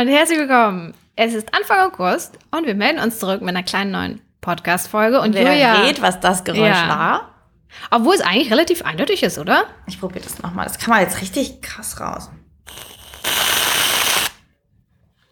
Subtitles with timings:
[0.00, 0.92] und herzlich willkommen.
[1.16, 5.22] Es ist Anfang August und wir melden uns zurück mit einer kleinen neuen Podcast-Folge.
[5.22, 6.88] Und Wer Julia, rät, was das Geräusch Ja.
[6.88, 7.32] war?
[7.90, 9.64] obwohl es eigentlich relativ eindeutig ist, oder?
[9.86, 10.66] Ich probiere das nochmal.
[10.66, 12.30] Das kann man jetzt richtig krass raus.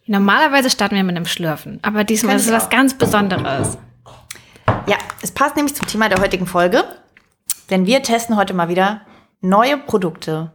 [0.07, 3.77] Normalerweise starten wir mit einem Schlürfen, aber diesmal ist es ich was ganz Besonderes.
[4.87, 6.85] Ja, es passt nämlich zum Thema der heutigen Folge.
[7.71, 9.03] Denn wir testen heute mal wieder
[9.43, 10.53] neue Produkte,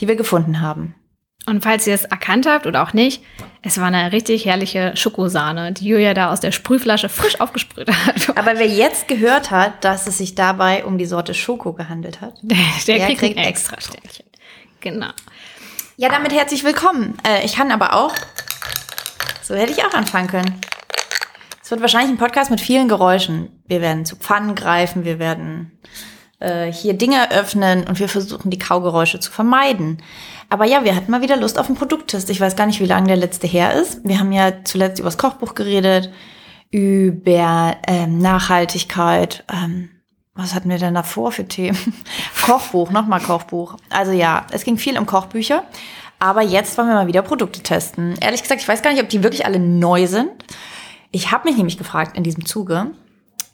[0.00, 0.94] die wir gefunden haben.
[1.48, 3.22] Und falls ihr es erkannt habt oder auch nicht,
[3.62, 8.36] es war eine richtig herrliche Schokosahne, die Julia da aus der Sprühflasche frisch aufgesprüht hat.
[8.36, 12.34] Aber wer jetzt gehört hat, dass es sich dabei um die Sorte Schoko gehandelt hat.
[12.42, 14.26] Der, der Der kriegt, kriegt ein extra extra Sternchen.
[14.80, 15.08] Genau.
[15.96, 17.16] Ja, damit herzlich willkommen.
[17.26, 18.14] Äh, ich kann aber auch,
[19.42, 20.60] so hätte ich auch anfangen können.
[21.62, 23.62] Es wird wahrscheinlich ein Podcast mit vielen Geräuschen.
[23.66, 25.78] Wir werden zu Pfannen greifen, wir werden
[26.40, 30.02] äh, hier Dinge öffnen und wir versuchen die Kaugeräusche zu vermeiden.
[30.48, 32.30] Aber ja, wir hatten mal wieder Lust auf einen Produkttest.
[32.30, 34.00] Ich weiß gar nicht, wie lange der letzte her ist.
[34.04, 36.10] Wir haben ja zuletzt über das Kochbuch geredet,
[36.70, 39.44] über ähm, Nachhaltigkeit.
[39.52, 39.90] Ähm,
[40.34, 41.78] was hatten wir denn davor für Themen?
[42.46, 43.76] Kochbuch, nochmal Kochbuch.
[43.90, 45.64] Also ja, es ging viel um Kochbücher.
[46.18, 48.16] Aber jetzt wollen wir mal wieder Produkte testen.
[48.20, 50.30] Ehrlich gesagt, ich weiß gar nicht, ob die wirklich alle neu sind.
[51.10, 52.92] Ich habe mich nämlich gefragt in diesem Zuge,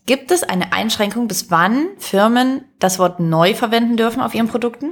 [0.06, 4.90] gibt es eine Einschränkung, bis wann Firmen das Wort neu verwenden dürfen auf ihren Produkten?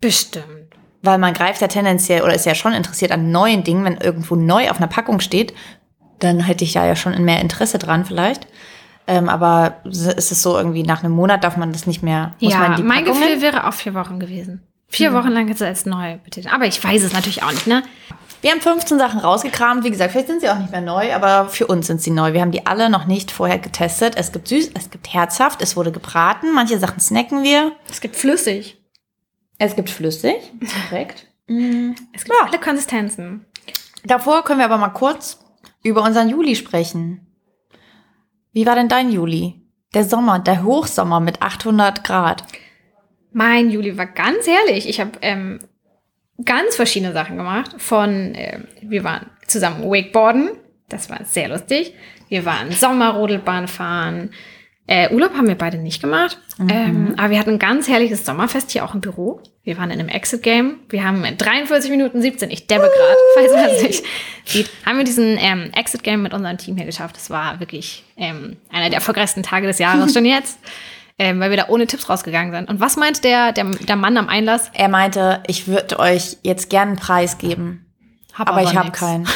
[0.00, 0.61] Bestimmt.
[1.02, 4.36] Weil man greift ja tendenziell oder ist ja schon interessiert an neuen Dingen, wenn irgendwo
[4.36, 5.52] neu auf einer Packung steht,
[6.20, 8.46] dann hätte ich ja ja schon mehr Interesse dran vielleicht.
[9.08, 12.34] Ähm, aber ist es so irgendwie nach einem Monat darf man das nicht mehr?
[12.40, 14.62] Muss man Ja, die mein Packungen- Gefühl wäre auch vier Wochen gewesen.
[14.88, 16.54] Vier Wochen lang jetzt als neu betiteln.
[16.54, 17.82] Aber ich weiß es natürlich auch nicht, ne?
[18.42, 19.84] Wir haben 15 Sachen rausgekramt.
[19.84, 22.32] Wie gesagt, vielleicht sind sie auch nicht mehr neu, aber für uns sind sie neu.
[22.32, 24.14] Wir haben die alle noch nicht vorher getestet.
[24.16, 26.52] Es gibt süß, es gibt herzhaft, es wurde gebraten.
[26.54, 27.72] Manche Sachen snacken wir.
[27.90, 28.76] Es gibt flüssig.
[29.64, 30.34] Es gibt flüssig.
[30.88, 31.26] Korrekt.
[31.46, 32.46] Es gibt Ja.
[32.48, 33.44] alle Konsistenzen.
[34.04, 35.38] Davor können wir aber mal kurz
[35.84, 37.26] über unseren Juli sprechen.
[38.52, 39.60] Wie war denn dein Juli?
[39.94, 42.42] Der Sommer, der Hochsommer mit 800 Grad.
[43.32, 44.88] Mein Juli war ganz herrlich.
[44.88, 45.60] Ich habe ähm,
[46.44, 47.74] ganz verschiedene Sachen gemacht.
[47.78, 50.50] Von, ähm, wir waren zusammen Wakeboarden.
[50.88, 51.94] Das war sehr lustig.
[52.28, 54.30] Wir waren Sommerrodelbahn fahren.
[54.88, 56.38] Äh, Urlaub haben wir beide nicht gemacht.
[56.58, 59.40] Ähm, aber wir hatten ein ganz herrliches Sommerfest hier auch im Büro.
[59.62, 60.80] Wir waren in einem Exit-Game.
[60.88, 64.04] Wir haben in 43 Minuten 17, ich debbe gerade, falls man es nicht
[64.44, 67.16] sieht, haben wir diesen ähm, Exit-Game mit unserem Team hier geschafft.
[67.16, 70.58] Das war wirklich ähm, einer der erfolgreichsten Tage des Jahres schon jetzt.
[71.18, 72.70] Ähm, weil wir da ohne Tipps rausgegangen sind.
[72.70, 74.70] Und was meint der, der, der Mann am Einlass?
[74.72, 77.84] Er meinte, ich würde euch jetzt gerne einen Preis geben,
[78.32, 79.28] Hab aber, ich habe keinen.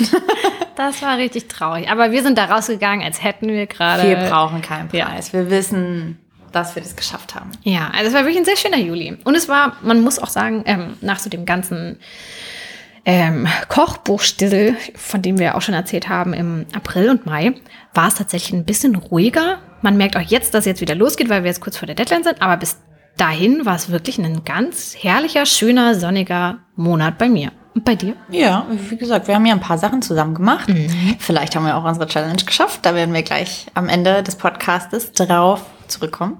[0.80, 1.90] Das war richtig traurig.
[1.90, 4.08] Aber wir sind da rausgegangen, als hätten wir gerade.
[4.08, 5.04] Wir brauchen keinen ja.
[5.04, 5.34] Preis.
[5.34, 6.18] Wir wissen,
[6.52, 7.50] dass wir das geschafft haben.
[7.64, 9.18] Ja, also es war wirklich ein sehr schöner Juli.
[9.24, 11.98] Und es war, man muss auch sagen, ähm, nach so dem ganzen
[13.04, 17.52] ähm, Kochbuchstissel, von dem wir auch schon erzählt haben im April und Mai,
[17.92, 19.58] war es tatsächlich ein bisschen ruhiger.
[19.82, 21.94] Man merkt auch jetzt, dass es jetzt wieder losgeht, weil wir jetzt kurz vor der
[21.94, 22.40] Deadline sind.
[22.40, 22.78] Aber bis
[23.18, 27.52] dahin war es wirklich ein ganz herrlicher, schöner, sonniger Monat bei mir.
[27.74, 28.16] Und bei dir?
[28.30, 30.68] Ja, wie gesagt, wir haben ja ein paar Sachen zusammen gemacht.
[31.18, 32.80] Vielleicht haben wir auch unsere Challenge geschafft.
[32.82, 36.38] Da werden wir gleich am Ende des Podcastes drauf zurückkommen.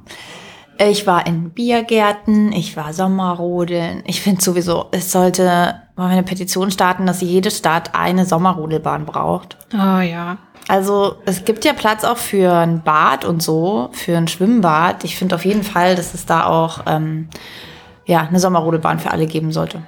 [0.78, 4.02] Ich war in Biergärten, ich war Sommerrodeln.
[4.06, 9.58] Ich finde sowieso, es sollte mal eine Petition starten, dass jede Stadt eine Sommerrodelbahn braucht.
[9.74, 10.38] Oh ja.
[10.68, 15.04] Also es gibt ja Platz auch für ein Bad und so, für ein Schwimmbad.
[15.04, 17.28] Ich finde auf jeden Fall, dass es da auch ähm,
[18.06, 19.82] ja, eine Sommerrodelbahn für alle geben sollte.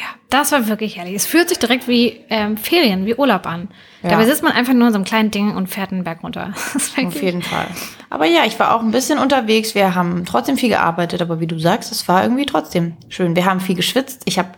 [0.00, 1.14] Ja, das war wirklich herrlich.
[1.14, 3.68] Es fühlt sich direkt wie ähm, Ferien, wie Urlaub an.
[4.02, 4.10] Ja.
[4.10, 6.54] Dabei sitzt man einfach nur in so einem kleinen Ding und fährt einen Berg runter.
[6.72, 7.66] Das Auf jeden Fall.
[8.08, 9.74] Aber ja, ich war auch ein bisschen unterwegs.
[9.74, 13.36] Wir haben trotzdem viel gearbeitet, aber wie du sagst, es war irgendwie trotzdem schön.
[13.36, 14.22] Wir haben viel geschwitzt.
[14.24, 14.48] Ich habe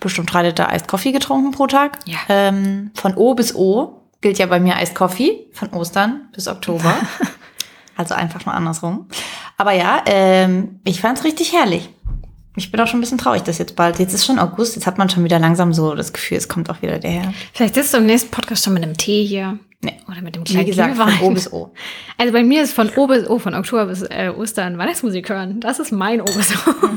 [0.00, 1.98] bestimmt drei Liter Iced Coffee getrunken pro Tag.
[2.06, 2.18] Ja.
[2.30, 6.94] Ähm, von O bis O gilt ja bei mir Iced Coffee, von Ostern bis Oktober.
[7.96, 9.08] also einfach nur andersrum.
[9.58, 11.90] Aber ja, ähm, ich fand's richtig herrlich.
[12.56, 14.86] Ich bin auch schon ein bisschen traurig, dass jetzt bald, jetzt ist schon August, jetzt
[14.86, 17.34] hat man schon wieder langsam so das Gefühl, es kommt auch wieder der Herr.
[17.54, 19.58] Vielleicht sitzt du im nächsten Podcast schon mit einem Tee hier.
[19.84, 19.98] Nee.
[20.08, 21.12] Oder mit dem Wie kleinen gesagt, von.
[21.22, 21.72] O bis O.
[22.16, 25.58] Also bei mir ist von O bis O, von Oktober bis äh, Ostern Weihnachtsmusik hören.
[25.58, 26.70] Das ist mein O bis O.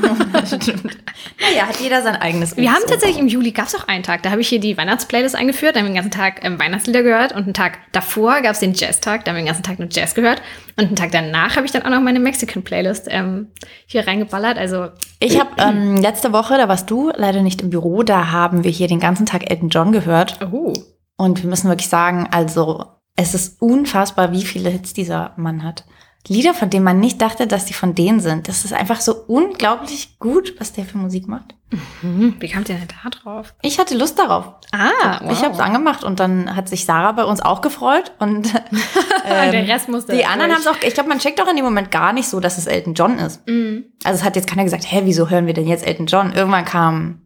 [1.40, 4.02] Naja, hat jeder sein eigenes O Wir haben tatsächlich im Juli gab es auch einen
[4.02, 6.58] Tag, da habe ich hier die Weihnachtsplaylist eingeführt, da haben wir den ganzen Tag ähm,
[6.58, 9.62] Weihnachtslieder gehört und einen Tag davor gab es den Jazztag, da haben wir den ganzen
[9.62, 10.42] Tag nur Jazz gehört
[10.76, 13.48] und einen Tag danach habe ich dann auch noch meine Mexican-Playlist ähm,
[13.86, 14.58] hier reingeballert.
[14.58, 14.88] Also
[15.18, 18.70] Ich habe ähm, letzte Woche, da warst du leider nicht im Büro, da haben wir
[18.70, 20.38] hier den ganzen Tag Elton John gehört.
[20.52, 20.72] oh,
[21.16, 22.84] Und wir müssen wirklich sagen, also
[23.16, 25.84] es ist unfassbar, wie viele Hits dieser Mann hat.
[26.28, 28.48] Lieder, von denen man nicht dachte, dass die von denen sind.
[28.48, 31.54] Das ist einfach so unglaublich gut, was der für Musik macht.
[32.00, 33.54] Hm, wie kamt ihr denn da drauf?
[33.62, 34.54] Ich hatte Lust darauf.
[34.72, 38.52] Ah, Ich habe es angemacht und dann hat sich Sarah bei uns auch gefreut und
[39.24, 40.76] ähm, Der Rest musste die anderen haben es auch.
[40.84, 43.18] Ich glaube, man checkt auch in dem Moment gar nicht so, dass es Elton John
[43.18, 43.46] ist.
[43.48, 43.84] Mhm.
[44.04, 46.32] Also es hat jetzt keiner gesagt, hä, wieso hören wir denn jetzt Elton John?
[46.32, 47.22] Irgendwann kam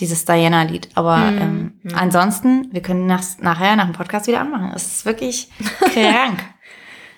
[0.00, 0.88] dieses Diana-Lied.
[0.94, 1.38] Aber Mhm.
[1.84, 4.72] ähm, ansonsten, wir können nach, nachher nach dem Podcast wieder anmachen.
[4.74, 5.48] Es ist wirklich
[5.92, 6.40] krank.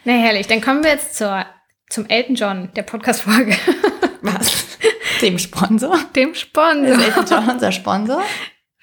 [0.05, 1.45] Na herrlich, dann kommen wir jetzt zur,
[1.89, 3.57] zum Elton John der Podcast-Folge.
[4.23, 4.79] Was?
[5.21, 5.97] Dem Sponsor?
[6.17, 6.89] Dem Sponsor.
[6.97, 8.23] Ist Elton John unser Sponsor?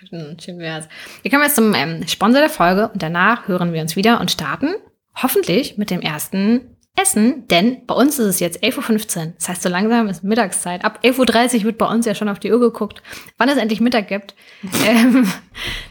[0.10, 0.88] Hm, schön wär's.
[1.22, 4.32] Wir kommen jetzt zum ähm, Sponsor der Folge und danach hören wir uns wieder und
[4.32, 4.74] starten
[5.22, 9.34] hoffentlich mit dem ersten Essen, denn bei uns ist es jetzt 11.15 Uhr.
[9.38, 10.84] Das heißt, so langsam ist Mittagszeit.
[10.84, 13.02] Ab 11.30 Uhr wird bei uns ja schon auf die Uhr geguckt,
[13.38, 14.36] wann es endlich Mittag gibt.
[14.86, 15.32] ähm,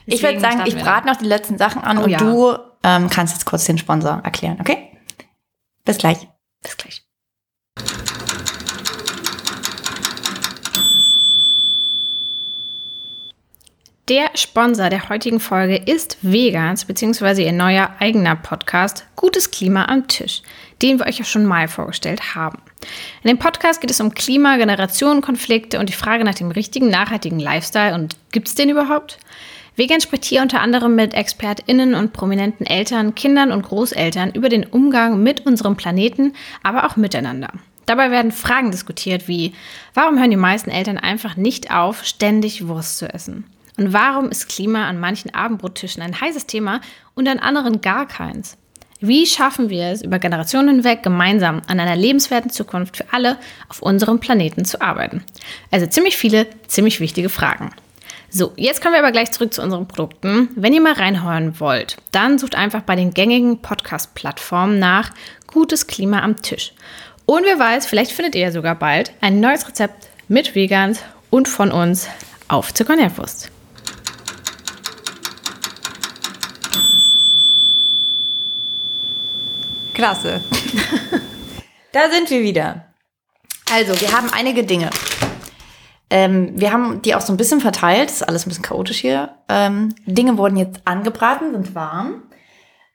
[0.07, 2.19] Ich würde sagen, ich brate noch die letzten Sachen an Oh und ja.
[2.19, 4.91] du ähm, kannst jetzt kurz den Sponsor erklären, okay?
[5.85, 6.29] Bis gleich.
[6.63, 7.08] Bis gleich.
[14.09, 20.09] Der Sponsor der heutigen Folge ist Vegans, beziehungsweise ihr neuer eigener Podcast Gutes Klima am
[20.09, 20.41] Tisch,
[20.81, 22.57] den wir euch ja schon mal vorgestellt haben.
[23.23, 27.39] In dem Podcast geht es um Klima, Generationenkonflikte und die Frage nach dem richtigen, nachhaltigen
[27.39, 29.19] Lifestyle und gibt es den überhaupt?
[29.77, 34.65] Vegan spricht hier unter anderem mit ExpertInnen und prominenten Eltern, Kindern und Großeltern über den
[34.65, 36.33] Umgang mit unserem Planeten,
[36.63, 37.51] aber auch miteinander.
[37.85, 39.53] Dabei werden Fragen diskutiert wie,
[39.93, 43.45] warum hören die meisten Eltern einfach nicht auf, ständig Wurst zu essen?
[43.79, 46.81] Und warum ist Klima an manchen Abendbrottischen ein heißes Thema
[47.15, 48.59] und an anderen gar keins?
[49.01, 53.39] Wie schaffen wir es, über Generationen hinweg gemeinsam an einer lebenswerten Zukunft für alle
[53.69, 55.23] auf unserem Planeten zu arbeiten?
[55.71, 57.71] Also ziemlich viele, ziemlich wichtige Fragen.
[58.29, 60.49] So, jetzt kommen wir aber gleich zurück zu unseren Produkten.
[60.57, 65.13] Wenn ihr mal reinhören wollt, dann sucht einfach bei den gängigen Podcast-Plattformen nach
[65.47, 66.73] Gutes Klima am Tisch.
[67.25, 71.01] Und wer weiß, vielleicht findet ihr ja sogar bald ein neues Rezept mit Vegans
[71.31, 72.09] und von uns
[72.49, 72.87] auf zur
[79.99, 80.41] Klasse.
[81.93, 82.85] da sind wir wieder.
[83.73, 84.91] Also, wir haben einige Dinge.
[86.09, 88.09] Ähm, wir haben die auch so ein bisschen verteilt.
[88.09, 89.35] ist alles ein bisschen chaotisch hier.
[89.49, 92.23] Ähm, Dinge wurden jetzt angebraten, sind warm.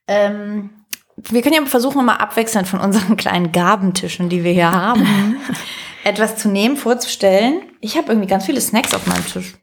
[0.07, 0.69] Ähm,
[1.17, 5.35] wir können ja versuchen, mal abwechselnd von unseren kleinen Gabentischen, die wir hier haben,
[6.05, 7.63] etwas zu nehmen, vorzustellen.
[7.81, 9.55] Ich habe irgendwie ganz viele Snacks auf meinem Tisch.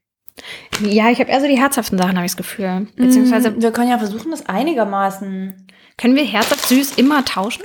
[0.82, 2.86] Ja, ich habe eher so die herzhaften Sachen, habe ich das Gefühl.
[2.96, 5.68] Beziehungsweise wir können ja versuchen, das einigermaßen.
[6.00, 7.62] Können wir herzhaft süß immer tauschen?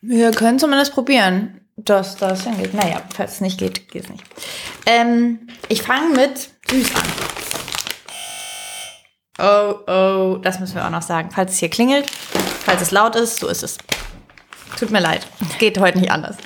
[0.00, 2.74] Wir können zumindest probieren, dass das hingeht.
[2.74, 4.24] Naja, falls es nicht geht, geht es nicht.
[4.86, 7.02] Ähm, ich fange mit süß an.
[9.38, 11.30] Oh, oh, das müssen wir auch noch sagen.
[11.32, 13.78] Falls es hier klingelt, falls es laut ist, so ist es.
[14.80, 16.36] Tut mir leid, es geht heute nicht anders.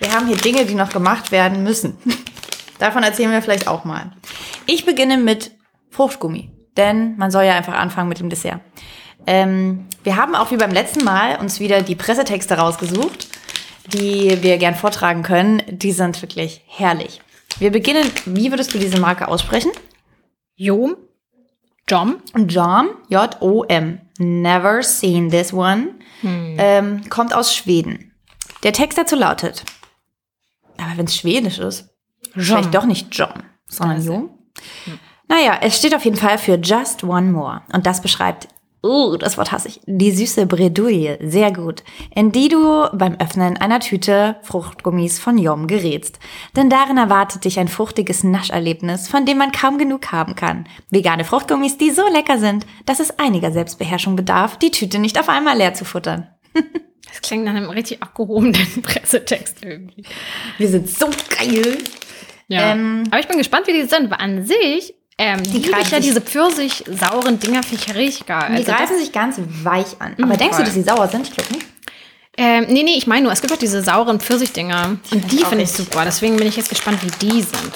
[0.00, 1.96] Wir haben hier Dinge, die noch gemacht werden müssen.
[2.78, 4.12] Davon erzählen wir vielleicht auch mal.
[4.66, 5.52] Ich beginne mit
[5.88, 8.60] Fruchtgummi, denn man soll ja einfach anfangen mit dem Dessert.
[9.26, 13.28] Ähm, wir haben auch wie beim letzten Mal uns wieder die Pressetexte rausgesucht,
[13.92, 15.62] die wir gern vortragen können.
[15.68, 17.20] Die sind wirklich herrlich.
[17.58, 19.70] Wir beginnen, wie würdest du diese Marke aussprechen?
[20.54, 20.96] Jom?
[21.88, 22.16] Jom?
[22.48, 24.00] Jom, J-O-M.
[24.18, 25.94] Never seen this one.
[26.22, 28.12] Ähm, kommt aus Schweden.
[28.64, 29.64] Der Text dazu lautet,
[30.78, 31.90] aber wenn es schwedisch ist,
[32.34, 34.30] vielleicht doch nicht John, sondern Jo.
[35.28, 37.62] Naja, es steht auf jeden Fall für Just One More.
[37.72, 38.48] Und das beschreibt,
[38.82, 41.82] uh, das Wort hasse ich, die süße Bredouille, sehr gut,
[42.14, 46.18] in die du beim Öffnen einer Tüte Fruchtgummis von Yom gerätst.
[46.56, 50.66] Denn darin erwartet dich ein fruchtiges Nascherlebnis, von dem man kaum genug haben kann.
[50.90, 55.28] Vegane Fruchtgummis, die so lecker sind, dass es einiger Selbstbeherrschung bedarf, die Tüte nicht auf
[55.28, 56.28] einmal leer zu futtern.
[57.08, 60.04] Das klingt nach einem richtig abgehobenen Pressetext irgendwie.
[60.58, 61.78] Wir sind so geil.
[62.48, 62.72] Ja.
[62.72, 64.10] Ähm, Aber ich bin gespannt, wie die sind.
[64.10, 67.94] Weil an sich, ähm, die liebe ich greifen ja diese pfirsich-sauren Dinger finde ich ja
[67.94, 68.46] richtig geil.
[68.50, 70.14] Die Also greifen sich ganz weich an.
[70.22, 70.58] Aber Mm, denkst voll.
[70.58, 71.26] du, dass sie sauer sind?
[71.28, 71.66] Ich glaube nicht.
[72.36, 74.96] ähm, nee, nee, ich meine nur, es gibt auch diese sauren Pfirsich-Dinger.
[75.10, 76.04] Und die finde ich super.
[76.04, 77.72] Deswegen bin ich jetzt gespannt, wie die sind.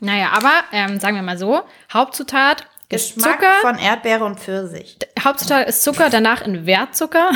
[0.00, 1.60] Naja, aber ähm, sagen wir mal so,
[1.92, 3.52] Hauptzutat ist Geschmack Zucker.
[3.60, 4.96] von Erdbeere und Pfirsich.
[5.22, 7.30] Hauptzutat ist Zucker, danach in Wertzucker.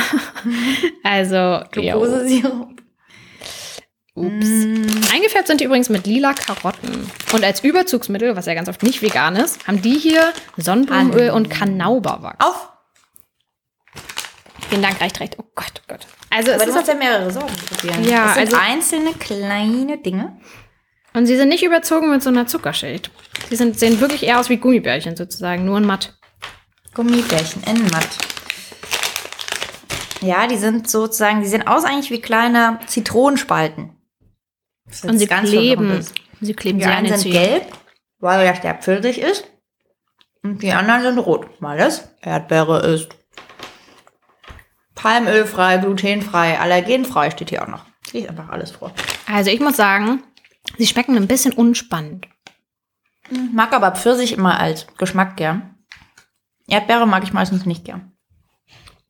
[1.03, 1.61] also.
[1.71, 2.81] Glukosesirup.
[4.15, 4.47] Ups.
[5.13, 7.11] Eingefärbt sind die übrigens mit lila Karotten.
[7.33, 11.49] Und als Überzugsmittel, was ja ganz oft nicht vegan ist, haben die hier Sonnenblumenöl und
[11.49, 12.37] Kanauberwachs.
[12.43, 12.69] Auf.
[14.69, 15.37] Vielen Dank, reicht, reicht.
[15.37, 16.07] Oh Gott, oh Gott.
[16.29, 18.03] Also es Aber du ist hast ja mehrere Sorten probieren.
[18.05, 20.37] Ja, das sind also- einzelne kleine Dinge.
[21.13, 23.11] und sie sind nicht überzogen mit so einer Zuckerschicht.
[23.51, 26.17] Die sind, sehen wirklich eher aus wie Gummibärchen sozusagen, nur in matt.
[26.93, 28.07] Gummibärchen in matt.
[30.21, 33.91] Ja, die sind sozusagen, die sehen aus eigentlich wie kleine Zitronenspalten.
[35.03, 36.05] Und sie kleben.
[36.41, 37.65] Sie kleben Die einen sind gelb,
[38.19, 39.47] weil das der Pfirsich ist.
[40.43, 43.09] Und die anderen sind rot, weil es Erdbeere ist.
[44.93, 47.85] Palmölfrei, glutenfrei, allergenfrei steht hier auch noch.
[48.05, 48.93] Ich lese einfach alles vor.
[49.27, 50.23] Also ich muss sagen,
[50.77, 52.27] sie schmecken ein bisschen unspannend.
[53.53, 55.75] Mag aber Pfirsich immer als Geschmack gern.
[56.67, 58.11] Erdbeere mag ich meistens nicht gern.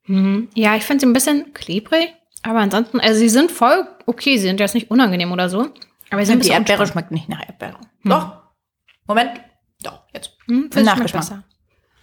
[0.06, 0.50] Mhm.
[0.54, 2.14] Ja, ich finde sie ein bisschen klebrig.
[2.46, 4.38] Aber ansonsten, also sie sind voll okay.
[4.38, 5.68] Sie sind jetzt nicht unangenehm oder so.
[6.12, 7.80] Aber sie sind Die Erdbeere schmeckt nicht nach Erdbeere.
[8.04, 8.38] Doch.
[9.08, 9.32] Moment.
[9.82, 10.32] Doch, jetzt.
[10.46, 11.22] Hm, Pfirsich schmeckt Nachgeschmack.
[11.24, 11.44] besser.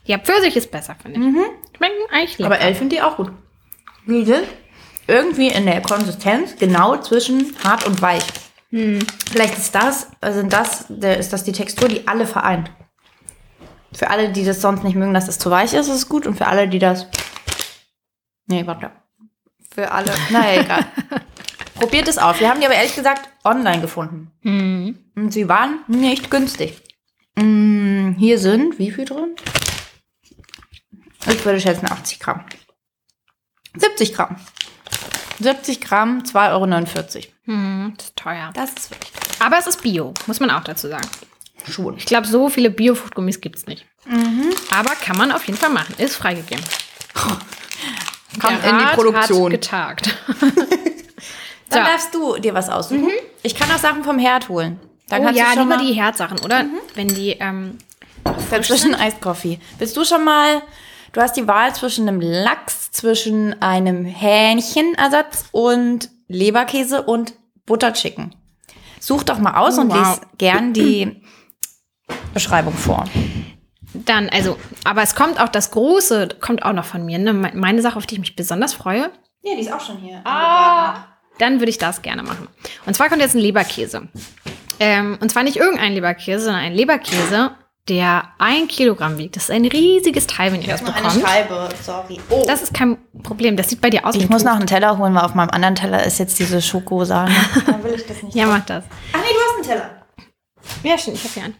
[0.04, 1.76] Ja, Pfirsich ist besser, finde ich.
[1.76, 2.46] Schmecken eigentlich lecker.
[2.46, 3.30] Aber Elle finde die auch gut.
[4.08, 4.44] Die sind
[5.06, 8.24] irgendwie in der Konsistenz genau zwischen hart und weich.
[8.70, 12.70] Vielleicht ist das, also sind das, ist das die Textur, die alle vereint.
[13.92, 16.26] Für alle, die das sonst nicht mögen, dass es zu weich ist, ist es gut.
[16.26, 17.06] Und für alle, die das.
[18.46, 18.90] Nee, warte.
[19.74, 20.12] Für alle.
[20.30, 20.86] Naja, egal.
[21.74, 22.38] Probiert es auf.
[22.40, 24.30] Wir haben die aber ehrlich gesagt online gefunden.
[24.42, 24.98] Mhm.
[25.16, 26.80] Und sie waren nicht günstig.
[27.36, 29.34] Mm, Hier sind, wie viel drin?
[31.28, 32.44] Ich würde schätzen 80 Gramm.
[33.76, 34.36] 70 Gramm.
[35.40, 37.26] 70 Gramm, 2,49 Euro.
[37.46, 38.50] Hm, das ist teuer.
[38.54, 39.10] Das ist wirklich
[39.40, 41.08] Aber es ist Bio, muss man auch dazu sagen.
[41.68, 41.96] schon.
[41.96, 43.86] Ich glaube, so viele Bio-Fruchtgummis gibt es nicht.
[44.70, 45.94] Aber kann man auf jeden Fall machen.
[45.98, 46.62] Ist freigegeben.
[48.40, 49.52] Kommt Der in die Rat Produktion.
[49.52, 50.16] Hat getagt.
[51.68, 51.90] Dann So.
[51.90, 53.08] darfst du dir was aussuchen.
[53.42, 54.78] Ich kann auch Sachen vom Herd holen.
[55.08, 56.64] Dann oh kannst ja, du schon lieber mal die Herzsachen, oder?
[56.94, 57.78] Wenn die, ähm,
[58.62, 59.58] zwischen Eiskoffee.
[59.78, 60.62] Bist du schon mal,
[61.12, 67.34] du hast die Wahl zwischen einem Lachs, zwischen einem Hähnchenersatz und Leberkäse und
[67.66, 68.34] Butterchicken.
[69.00, 69.96] Such doch mal aus Oh, und wow.
[69.96, 71.22] lies gern die
[72.34, 73.04] Beschreibung vor.
[73.94, 77.18] Dann, also, aber es kommt auch das Große, kommt auch noch von mir.
[77.18, 77.32] Ne?
[77.32, 79.10] Me- Meine Sache, auf die ich mich besonders freue,
[79.42, 80.22] Ja, die ist auch schon hier.
[81.38, 82.48] dann würde ich das gerne machen.
[82.86, 84.08] Und zwar kommt jetzt ein Leberkäse.
[84.80, 87.52] Ähm, und zwar nicht irgendein Leberkäse, sondern ein Leberkäse,
[87.88, 89.34] der ein Kilogramm wiegt.
[89.36, 91.10] Das ist ein riesiges Teil, wenn ihr das Nur eine.
[91.10, 92.18] Scheibe, sorry.
[92.30, 92.44] Oh.
[92.46, 93.56] Das ist kein Problem.
[93.56, 95.74] Das sieht bei dir aus ich muss noch einen Teller holen, weil auf meinem anderen
[95.74, 97.34] Teller ist jetzt diese Schokosahne.
[97.66, 98.34] Dann will ich das nicht.
[98.36, 98.84] Ja, mach das.
[99.12, 99.90] Ach nee, du hast einen Teller.
[100.84, 101.54] Ja, stimmt, ich habe hier einen.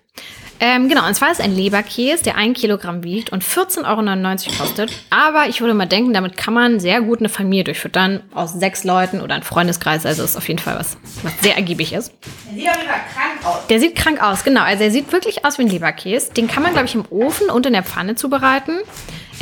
[0.65, 4.93] Ähm, genau, und zwar ist ein Leberkäse, der ein Kilogramm wiegt und 14,99 Euro kostet.
[5.11, 8.23] Aber ich würde mal denken, damit kann man sehr gut eine Familie durchfüttern.
[8.33, 10.07] Aus sechs Leuten oder ein Freundeskreis.
[10.07, 12.13] Also ist auf jeden Fall was, was sehr ergiebig ist.
[12.47, 13.67] Der sieht auf jeden Fall krank aus.
[13.67, 14.61] Der sieht krank aus, genau.
[14.63, 16.33] Also er sieht wirklich aus wie ein Leberkäse.
[16.33, 18.79] Den kann man, glaube ich, im Ofen und in der Pfanne zubereiten.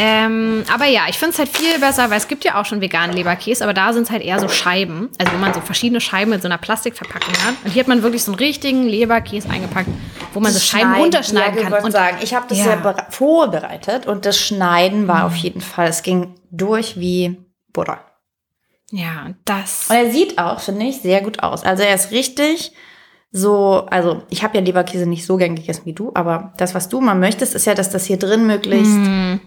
[0.03, 2.81] Ähm, aber ja, ich finde es halt viel besser, weil es gibt ja auch schon
[2.81, 5.11] veganen Leberkäse, aber da sind es halt eher so Scheiben.
[5.19, 7.55] Also wo man so verschiedene Scheiben mit so einer Plastikverpackung hat.
[7.65, 9.89] Und hier hat man wirklich so einen richtigen Leberkäse eingepackt,
[10.33, 11.79] wo man so Scheiben runterschneiden ja, kann.
[11.79, 12.67] Ich Und sagen, ich habe das Ja.
[12.67, 17.37] ja, bere- vorbereitet und das Schneiden war auf jeden Fall, es ging durch wie
[17.75, 18.01] Butter.
[18.91, 19.87] ja, und das.
[19.91, 21.63] Und er sieht auch, finde ich, sehr gut aus.
[21.63, 22.73] Also er ist richtig
[23.33, 26.89] so, also ich habe ja Leberkäse nicht so gern gegessen wie du, aber das, was
[26.89, 28.99] du mal möchtest, ist ja, dass das hier drin möglichst.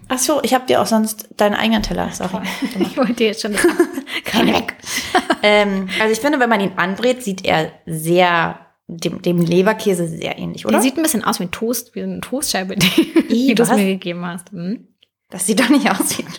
[0.08, 2.10] Ach so, ich habe dir auch sonst deinen eigenen Teller.
[2.10, 2.40] Sorry.
[2.78, 3.54] Ich wollte jetzt schon
[4.24, 4.74] Kann weg.
[5.42, 10.38] ähm, also ich finde, wenn man ihn anbrät, sieht er sehr dem, dem Leberkäse sehr
[10.38, 10.72] ähnlich, oder?
[10.72, 13.70] Der sieht ein bisschen aus wie ein Toast, wie eine Toastscheibe, die, die du es
[13.70, 14.50] mir gegeben hast.
[14.50, 14.88] Hm?
[15.30, 16.32] Das sieht doch nicht aus wie ein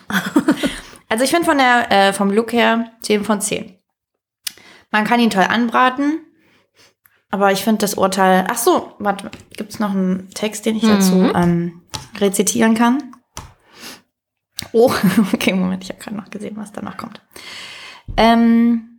[1.09, 3.75] Also ich finde von der, äh, vom Look her 10 von 10.
[4.91, 6.24] Man kann ihn toll anbraten,
[7.31, 8.45] aber ich finde das Urteil.
[8.49, 11.81] Ach so, warte, gibt es noch einen Text, den ich dazu ähm,
[12.19, 13.15] rezitieren kann?
[14.71, 14.91] Oh,
[15.33, 17.21] okay, Moment, ich habe gerade noch gesehen, was danach kommt.
[18.17, 18.95] Ähm,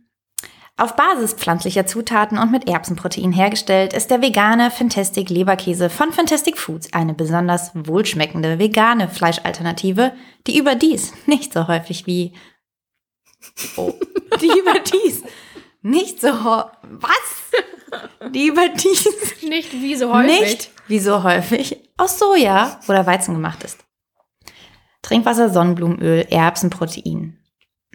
[0.79, 6.59] auf Basis pflanzlicher Zutaten und mit Erbsenprotein hergestellt, ist der vegane Fantastic Leberkäse von Fantastic
[6.59, 10.13] Foods eine besonders wohlschmeckende vegane Fleischalternative,
[10.45, 12.33] die überdies nicht so häufig wie
[13.75, 13.91] oh,
[14.41, 15.23] die überdies
[15.87, 16.71] nicht so was?
[18.33, 20.41] Die überdies Nicht wie so häufig.
[20.41, 23.83] nicht wie so häufig aus Soja oder Weizen gemacht ist.
[25.01, 27.37] Trinkwasser, Sonnenblumenöl, Erbsenprotein.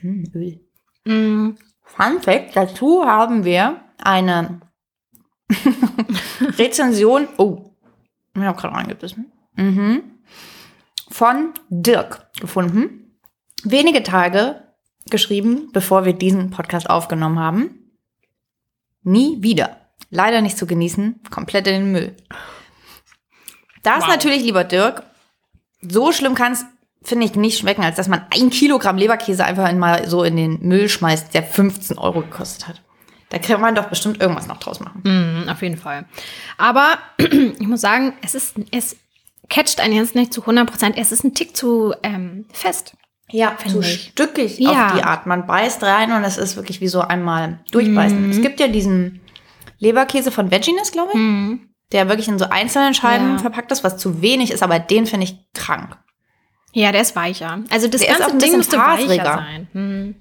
[0.00, 0.60] Mm, Öl.
[1.04, 4.60] Mm, Fun Fact, dazu haben wir eine
[6.58, 7.74] Rezension, oh,
[8.34, 10.02] ich habe gerade reingebissen, mhm.
[11.10, 13.18] von Dirk gefunden.
[13.62, 14.62] Wenige Tage
[15.10, 17.81] geschrieben, bevor wir diesen Podcast aufgenommen haben.
[19.02, 19.76] Nie wieder.
[20.10, 22.16] Leider nicht zu genießen, komplett in den Müll.
[23.82, 24.08] Das Wow.
[24.08, 25.02] natürlich, lieber Dirk,
[25.80, 26.64] so schlimm kann es,
[27.02, 30.36] finde ich, nicht schmecken, als dass man ein Kilogramm Leberkäse einfach in mal so in
[30.36, 32.82] den Müll schmeißt, der 15 Euro gekostet hat.
[33.30, 35.00] Da kann man doch bestimmt irgendwas noch draus machen.
[35.04, 36.04] mm, auf jeden Fall.
[36.58, 38.96] Aber ich muss sagen, es ist, es
[39.48, 40.98] catcht einen jetzt nicht zu 100 Prozent.
[40.98, 42.94] Es ist ein Tick zu ähm, fest.
[43.32, 44.10] Ja, Finde so ich.
[44.12, 44.86] stückig Ja.
[44.88, 45.26] auf die Art.
[45.26, 48.24] Man beißt rein und es ist wirklich wie so einmal durchbeißen.
[48.26, 48.30] Mhm.
[48.30, 49.20] Es gibt ja diesen
[49.78, 51.58] Leberkäse von Vegginess, glaube ich,
[51.92, 53.32] der wirklich in so einzelnen Scheiben Mhm.
[53.36, 53.38] Ja.
[53.38, 55.96] verpackt ist, was zu wenig ist, aber den finde ich krank.
[56.74, 57.60] Ja, der ist weicher.
[57.70, 59.24] Also das Der ist auch ganze ein Ding müsste weicher faseriger.
[59.34, 59.68] sein.
[59.72, 60.14] Hm.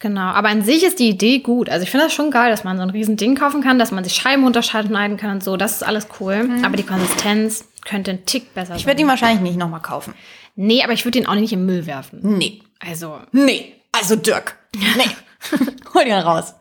[0.00, 1.68] Genau, aber an sich ist die Idee gut.
[1.68, 3.90] Also ich finde das schon geil, dass man so ein riesen Ding kaufen kann, dass
[3.90, 5.56] man sich Scheiben unterscheiden kann und so.
[5.56, 6.48] Das ist alles cool.
[6.64, 8.76] Aber die Konsistenz könnte ein Tick besser Mhm.
[8.76, 8.90] Ich sein.
[8.92, 10.14] würde ihn wahrscheinlich nicht nochmal kaufen.
[10.60, 12.18] Nee, aber ich würde ihn auch nicht im Müll werfen.
[12.20, 12.60] Nee.
[12.80, 13.74] Also, Nee.
[13.92, 14.58] Also Dirk.
[14.74, 15.10] Nee.
[15.94, 16.54] Hol ihn raus.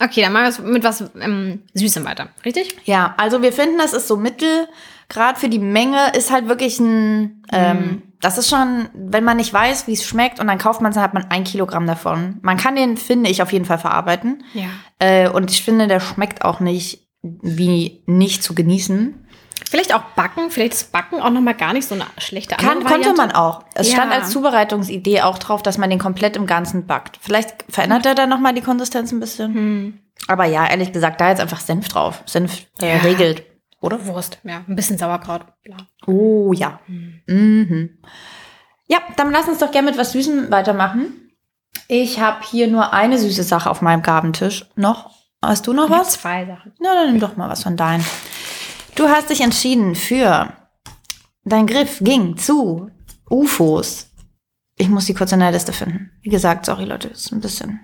[0.00, 2.30] okay, dann machen wir es mit was ähm, Süßem weiter.
[2.44, 2.76] Richtig?
[2.84, 4.66] Ja, also wir finden, das ist so mittel.
[5.08, 9.52] Gerade für die Menge ist halt wirklich ein, ähm, das ist schon, wenn man nicht
[9.52, 12.38] weiß, wie es schmeckt und dann kauft man es, dann hat man ein Kilogramm davon.
[12.42, 14.42] Man kann den, finde ich, auf jeden Fall verarbeiten.
[14.52, 14.66] Ja.
[14.98, 19.27] Äh, und ich finde, der schmeckt auch nicht wie nicht zu genießen.
[19.68, 20.50] Vielleicht auch backen.
[20.50, 23.20] Vielleicht ist Backen auch nochmal gar nicht so eine schlechte Kann, andere konnte Variante.
[23.22, 23.64] man auch.
[23.74, 23.96] Es Ja.
[23.96, 27.18] stand als Zubereitungsidee auch drauf, dass man den komplett im Ganzen backt.
[27.20, 30.02] Vielleicht verändert er dann nochmal die Konsistenz ein bisschen.
[30.26, 32.22] Aber ja, ehrlich gesagt, da jetzt einfach Senf drauf.
[32.26, 33.02] Senf äh, Ja.
[33.02, 33.44] regelt,
[33.80, 34.04] oder?
[34.06, 34.62] Wurst, ja.
[34.66, 35.42] Ein bisschen Sauerkraut.
[35.62, 35.76] Bla.
[36.06, 36.80] Oh ja.
[36.86, 37.98] Mhm.
[38.86, 41.30] Ja, dann lass uns doch gerne mit was Süßem weitermachen.
[41.88, 44.64] Ich habe hier nur eine süße Sache auf meinem Gabentisch.
[44.76, 45.10] Noch?
[45.42, 46.12] Hast du noch was?
[46.12, 46.72] Zwei Sachen.
[46.80, 48.04] Na, dann nimm doch mal was von deinen.
[48.98, 50.52] Du hast dich entschieden für.
[51.44, 52.90] Dein Griff ging zu
[53.30, 54.10] UFOs.
[54.76, 56.10] Ich muss die kurz in der Liste finden.
[56.20, 57.78] Wie gesagt, sorry Leute, ist ein bisschen.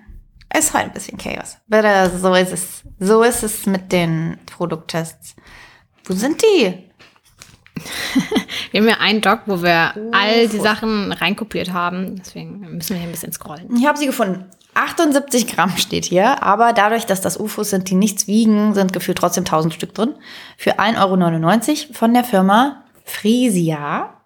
[0.49, 1.55] Es ist halt ein bisschen Chaos.
[1.71, 2.83] Aber so ist es.
[2.99, 5.37] So ist es mit den Produkttests.
[6.03, 6.91] Wo sind die?
[8.71, 12.15] Wir haben ja einen Doc, wo wir Oh, all die Sachen reinkopiert haben.
[12.17, 13.75] Deswegen müssen wir hier ein bisschen scrollen.
[13.77, 14.45] Ich habe sie gefunden.
[14.73, 19.17] 78 Gramm steht hier, aber dadurch, dass das UFOs sind, die nichts wiegen, sind gefühlt
[19.17, 20.15] trotzdem 1000 Stück drin.
[20.57, 24.21] Für 1,99 Euro von der Firma Frisia.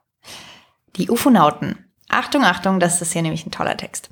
[0.95, 1.85] Die Ufonauten.
[2.09, 4.09] Achtung, Achtung, das ist hier nämlich ein toller Text.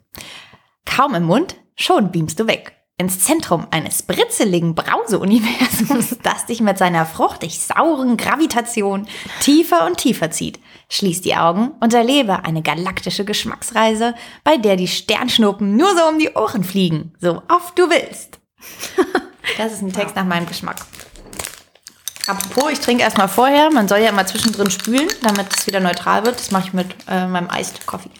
[0.86, 2.77] Kaum im Mund, schon beamst du weg.
[3.00, 9.08] Ins Zentrum eines britzeligen Brauseuniversums, das dich mit seiner fruchtig sauren Gravitation
[9.40, 10.60] tiefer und tiefer zieht.
[10.90, 16.18] Schließ die Augen und erlebe eine galaktische Geschmacksreise, bei der die Sternschnuppen nur so um
[16.18, 18.40] die Ohren fliegen, so oft du willst.
[19.58, 20.76] Das ist ein Text nach meinem Geschmack.
[22.28, 23.72] Apropos, ich trinke erstmal vorher.
[23.72, 26.38] Man soll ja immer zwischendrin spülen, damit es wieder neutral wird.
[26.38, 28.12] Das mache ich mit äh, meinem Iced Coffee.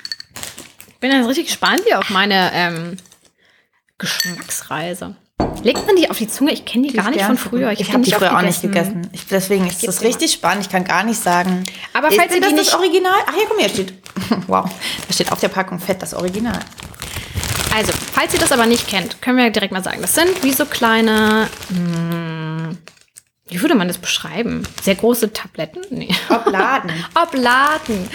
[0.88, 2.98] Ich bin jetzt richtig gespannt hier auf meine ähm,
[3.98, 5.16] Geschmacksreise.
[5.64, 6.52] Legt man die auf die Zunge?
[6.52, 7.72] Ich kenne die, gar nicht von früher.
[7.72, 9.10] Ich, hab habe die früher auch nicht gegessen.
[9.12, 10.66] Ich, deswegen ist das richtig spannend.
[10.66, 11.64] Ich kann gar nicht sagen.
[11.94, 13.14] Aber falls ihr das die das nicht- Original?
[13.26, 13.94] Ach ja, guck mal, hier steht.
[14.48, 14.70] Wow,
[15.08, 16.60] da steht auf der Packung fett das Original.
[17.76, 20.02] Also, falls ihr das aber nicht kennt, können wir direkt mal sagen.
[20.02, 21.48] Das sind wie so kleine.
[21.70, 22.78] Hm,
[23.50, 24.64] wie würde man das beschreiben?
[24.82, 25.82] Sehr große Tabletten?
[25.90, 26.14] Nee.
[26.30, 26.92] Obladen.
[27.16, 28.10] Obladen.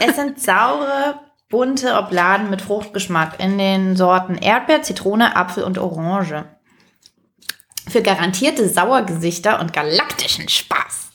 [0.00, 6.44] es sind saure, bunte Obladen mit Fruchtgeschmack in den Sorten Erdbeer, Zitrone, Apfel und Orange.
[7.88, 11.12] Für garantierte Sauergesichter und galaktischen Spaß.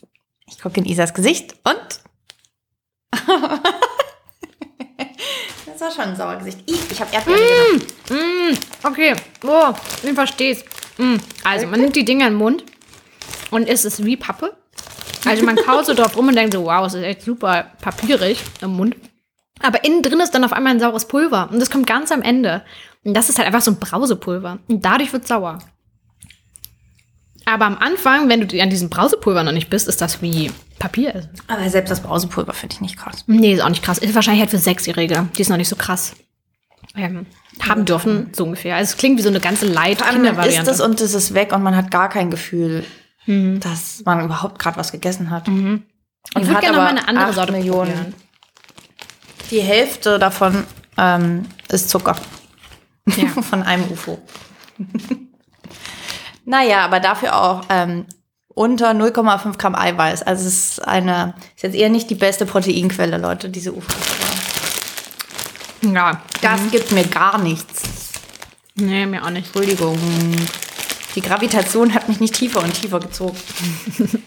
[0.48, 2.02] Ich gucke in Isas Gesicht und.
[5.67, 6.67] das war schon ein Sauergesicht.
[6.67, 7.93] Ih, ich habe Erdbeere gedacht.
[8.82, 9.15] Okay,
[9.46, 10.65] oh, ich versteh's.
[10.98, 11.17] Mm.
[11.43, 12.63] Also, man nimmt die Dinger in den Mund
[13.52, 14.58] und isst es wie Pappe.
[15.26, 18.41] Also, man kaut so drauf rum und denkt so, wow, es ist echt super papierig
[18.62, 18.96] im Mund.
[19.63, 21.49] Aber innen drin ist dann auf einmal ein saures Pulver.
[21.52, 22.63] Und das kommt ganz am Ende.
[23.04, 24.60] Und das ist halt einfach so ein Brausepulver.
[24.67, 25.60] Und dadurch wird sauer.
[27.45, 31.30] Aber am Anfang, wenn du an diesem Brausepulver noch nicht bist, ist das wie Papier.
[31.47, 33.23] Aber selbst das Brausepulver finde ich nicht krass.
[33.28, 33.97] Nee, ist auch nicht krass.
[33.97, 35.28] Ist wahrscheinlich halt für Sechsjährige.
[35.38, 36.13] Die ist noch nicht so krass.
[36.95, 37.26] Ähm,
[37.62, 38.76] haben dürfen, so ungefähr.
[38.76, 40.69] Also es klingt wie so eine ganze light Kindervariante.
[40.71, 42.86] es und es ist weg und man hat gar kein Gefühl,
[43.26, 45.47] dass man überhaupt gerade was gegessen hat.
[45.47, 45.84] Und
[46.38, 47.91] Ich würde gerne noch mal eine andere Sorte Millionen.
[47.91, 48.13] probieren.
[49.51, 50.65] Die Hälfte davon
[50.97, 52.15] ähm, ist Zucker.
[53.15, 53.27] Ja.
[53.41, 54.19] Von einem UFO.
[56.45, 58.06] naja, aber dafür auch ähm,
[58.56, 60.23] unter 0,5 Gramm Eiweiß.
[60.23, 63.95] Also es ist eine, ist jetzt eher nicht die beste Proteinquelle, Leute, diese UFOs.
[65.82, 67.82] Ja, Das gibt mir gar nichts.
[68.75, 69.47] nee, mir auch nicht.
[69.47, 69.97] Entschuldigung.
[71.15, 73.38] Die Gravitation hat mich nicht tiefer und tiefer gezogen.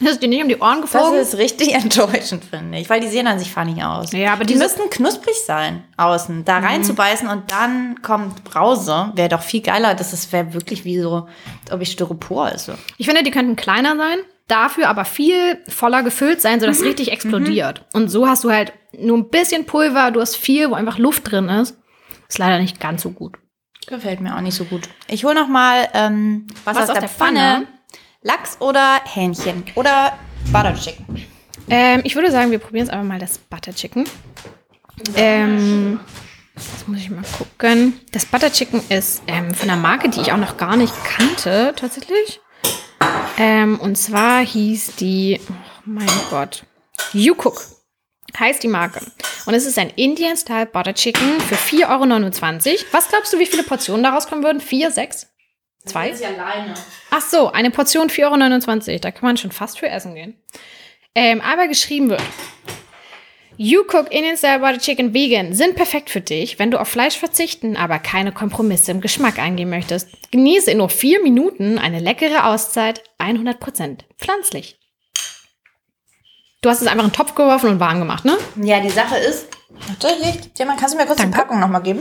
[0.00, 1.18] Ist dir nicht um die Ohren Das geflogen?
[1.20, 4.12] ist richtig enttäuschend, finde ich, weil die sehen an sich funny aus.
[4.12, 6.44] Ja, aber die müssten knusprig sein außen.
[6.44, 9.94] Da reinzubeißen und dann kommt Brause, wäre doch viel geiler.
[9.94, 11.26] Das ist- wäre wirklich wie so,
[11.64, 12.76] als ob ich Styropor esse.
[12.98, 17.10] Ich finde, die könnten kleiner sein, dafür aber viel voller gefüllt sein, sodass es richtig
[17.12, 17.84] explodiert.
[17.94, 21.30] Und so hast du halt nur ein bisschen Pulver, du hast viel, wo einfach Luft
[21.30, 21.76] drin ist.
[22.28, 23.36] Ist leider nicht ganz so gut.
[23.86, 24.88] Gefällt mir auch nicht so gut.
[25.06, 27.66] Ich hole noch mal ähm, was, aus, der, Pfanne.
[28.26, 30.18] Lachs oder Hähnchen oder
[30.50, 31.24] Butter Chicken.
[31.70, 34.04] Ähm, ich würde sagen, wir probieren jetzt einfach mal das Butter Chicken.
[35.14, 36.00] Ähm,
[36.56, 38.00] jetzt muss ich mal gucken.
[38.10, 41.72] Das Butter Chicken ist ähm, von einer Marke, die ich auch noch gar nicht kannte,
[41.76, 42.40] tatsächlich.
[43.38, 45.52] Ähm, und zwar hieß die, oh
[45.84, 46.64] mein Gott,
[47.12, 47.62] You Cook
[48.36, 49.00] heißt die Marke.
[49.46, 52.80] Und es ist ein Indian-Style Butter Chicken für 4,29 Euro.
[52.90, 54.60] Was glaubst du, wie viele Portionen daraus kommen würden?
[54.60, 55.28] Vier, sechs?
[55.86, 56.10] Zwei?
[56.10, 56.74] Das ist alleine.
[57.10, 58.98] Ach so, eine Portion 4,29 Euro.
[59.00, 60.34] Da kann man schon fast für essen gehen.
[61.14, 62.22] Ähm, aber geschrieben wird.
[63.58, 67.16] You Cook Indian Style Butter Chicken Vegan sind perfekt für dich, wenn du auf Fleisch
[67.16, 70.08] verzichten, aber keine Kompromisse im Geschmack eingehen möchtest.
[70.30, 74.78] Genieße in nur vier Minuten eine leckere Auszeit, 100% pflanzlich.
[76.60, 78.36] Du hast es einfach in den Topf geworfen und warm gemacht, ne?
[78.56, 79.46] Ja, die Sache ist,
[80.02, 81.32] hier, Jemand, kannst du mir kurz Danke.
[81.32, 82.00] die Packung nochmal geben?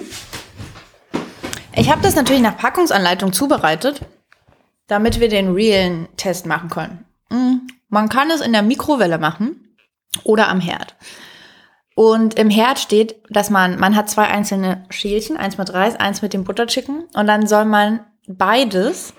[1.75, 4.01] Ich habe das natürlich nach Packungsanleitung zubereitet,
[4.88, 7.05] damit wir den realen Test machen können.
[7.29, 9.75] Mm, Man kann es in der Mikrowelle machen
[10.23, 10.95] oder am Herd.
[11.95, 16.21] Und im Herd steht, dass man, man hat zwei einzelne Schälchen, eins mit Reis, eins
[16.21, 17.05] mit dem Butterchicken.
[17.13, 19.13] Und dann soll man beides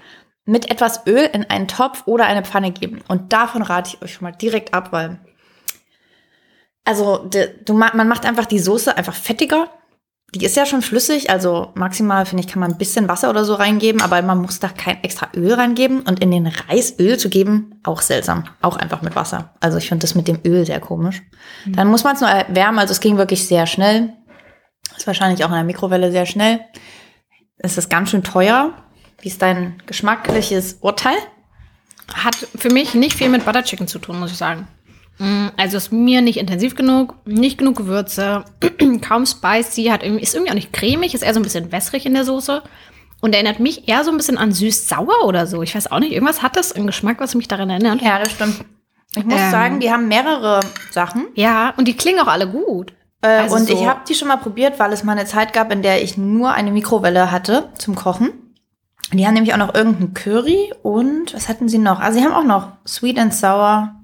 [0.45, 3.03] mit etwas Öl in einen Topf oder eine Pfanne geben.
[3.09, 5.19] Und davon rate ich euch schon mal direkt ab, weil
[6.85, 9.69] also de, du, ma- man macht einfach die Soße einfach fettiger.
[10.35, 13.45] Die ist ja schon flüssig, also maximal, finde ich, kann man ein bisschen Wasser oder
[13.45, 16.01] so reingeben, aber man muss da kein extra Öl reingeben.
[16.01, 18.45] Und in den Reis Öl zu geben, auch seltsam.
[18.61, 19.55] Auch einfach mit Wasser.
[19.61, 21.23] Also ich finde das mit dem Öl sehr komisch.
[21.67, 24.13] Dann muss man es nur erwärmen, also es ging wirklich sehr schnell.
[24.97, 26.61] Ist wahrscheinlich auch in der Mikrowelle sehr schnell.
[27.59, 28.73] Es ist ganz schön teuer.
[29.21, 31.17] Wie ist dein geschmackliches Urteil?
[32.13, 34.69] Hat für mich nicht viel mit Butter Chicken zu tun, muss ich sagen.
[35.19, 38.45] Mm, Also ist mir nicht intensiv genug, nicht genug Gewürze,
[39.01, 42.05] kaum spicy, hat irgendwie, ist irgendwie auch nicht cremig, ist eher so ein bisschen wässrig
[42.07, 42.63] in der Soße
[43.23, 45.63] und erinnert mich eher so ein bisschen an süß-sauer oder so.
[45.63, 48.03] Ich weiß auch nicht, irgendwas hat das im Geschmack, was mich daran erinnert.
[48.03, 48.65] Ja, das stimmt.
[49.15, 49.51] Ich muss Ähm.
[49.51, 51.29] sagen, die haben mehrere Sachen.
[51.35, 52.93] Ja, und die klingen auch alle gut.
[53.23, 55.55] Äh, Also und so- ich habe die schon mal probiert, weil es mal eine Zeit
[55.55, 58.31] gab, in der ich nur eine Mikrowelle hatte zum Kochen.
[59.15, 62.01] Die haben nämlich auch noch irgendeinen Curry und was hatten sie noch?
[62.01, 63.95] Also sie haben auch noch Sweet and Sour.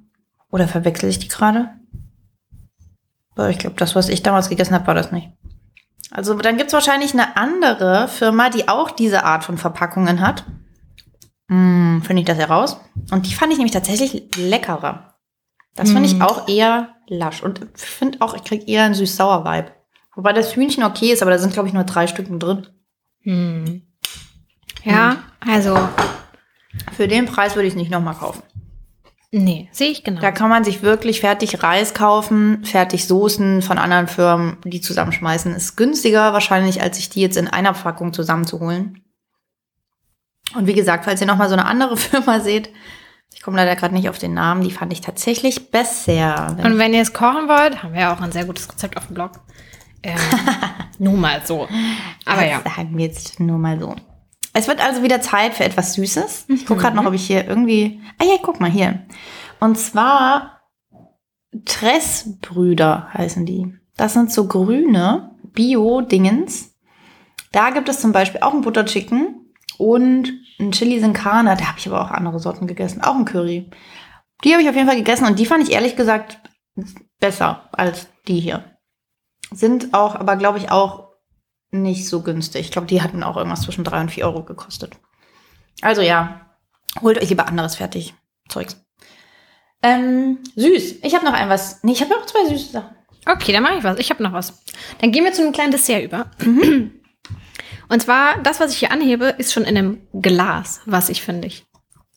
[0.52, 1.70] Oder verwechsel ich die gerade?
[3.48, 5.30] Ich glaube, das, was ich damals gegessen habe, war das nicht.
[6.10, 10.44] Also dann gibt's wahrscheinlich eine andere Firma, die auch diese Art von Verpackungen hat.
[11.48, 12.78] Hm, finde ich das heraus.
[13.10, 15.14] Und die fand ich nämlich tatsächlich leckerer.
[15.74, 16.22] Das finde ich Hm.
[16.22, 17.42] auch eher lasch.
[17.42, 19.72] Und ich finde auch, ich kriege eher einen süß-sauer-Vibe.
[20.14, 22.66] Wobei das Hühnchen okay ist, aber da sind, glaube ich, nur drei Stücken drin.
[23.22, 23.82] Hm.
[24.84, 25.78] Ja, also,
[26.94, 28.42] Für den Preis würde ich es nicht nochmal kaufen.
[29.32, 30.20] Nee, sehe ich genau.
[30.20, 35.54] Da kann man sich wirklich fertig Reis kaufen, fertig Soßen von anderen Firmen, die zusammenschmeißen.
[35.54, 39.02] Ist günstiger wahrscheinlich, als sich die jetzt in einer Packung zusammenzuholen.
[40.54, 42.70] Und wie gesagt, falls ihr nochmal so eine andere Firma seht,
[43.34, 46.54] ich komme leider gerade nicht auf den Namen, die fand ich tatsächlich besser.
[46.56, 48.96] Wenn Und wenn ihr es kochen wollt, haben wir ja auch ein sehr gutes Rezept
[48.96, 49.32] auf dem Blog.
[50.02, 50.18] Ähm,
[50.98, 51.68] nur mal so.
[52.26, 52.60] Aber ja.
[52.62, 53.96] Das sagen wir jetzt nur mal so.
[54.52, 56.46] Es wird also wieder Zeit für etwas Süßes.
[56.48, 58.00] Ich gucke gerade noch, ob ich hier irgendwie.
[58.18, 59.06] Ah ja, guck mal hier.
[59.60, 60.60] Und zwar
[61.64, 63.74] Tressbrüder heißen die.
[63.96, 66.74] Das sind so grüne Bio-Dingens.
[67.50, 71.56] Da gibt es zum Beispiel auch ein Butterchicken und ein Chili sin Carne.
[71.56, 73.02] Da habe ich aber auch andere Sorten gegessen.
[73.02, 73.70] Auch ein Curry.
[74.44, 76.40] Die habe ich auf jeden Fall gegessen und die fand ich ehrlich gesagt
[77.20, 78.64] besser als die hier.
[79.50, 81.01] Sind auch, aber glaube ich auch
[81.72, 82.66] nicht so günstig.
[82.66, 84.92] Ich glaube, die hatten auch irgendwas zwischen drei und vier Euro gekostet.
[85.80, 86.52] Also ja,
[87.00, 88.14] holt euch lieber anderes fertig.
[88.48, 88.76] Zeugs.
[89.82, 90.96] Ähm, süß.
[91.02, 91.82] Ich habe noch ein was.
[91.82, 92.94] Nee, ich habe noch zwei süße Sachen.
[93.26, 93.98] Okay, dann mache ich was.
[93.98, 94.62] Ich habe noch was.
[95.00, 96.30] Dann gehen wir zu einem kleinen Dessert über.
[97.88, 101.48] Und zwar, das, was ich hier anhebe, ist schon in einem Glas, was ich finde
[101.48, 101.64] ich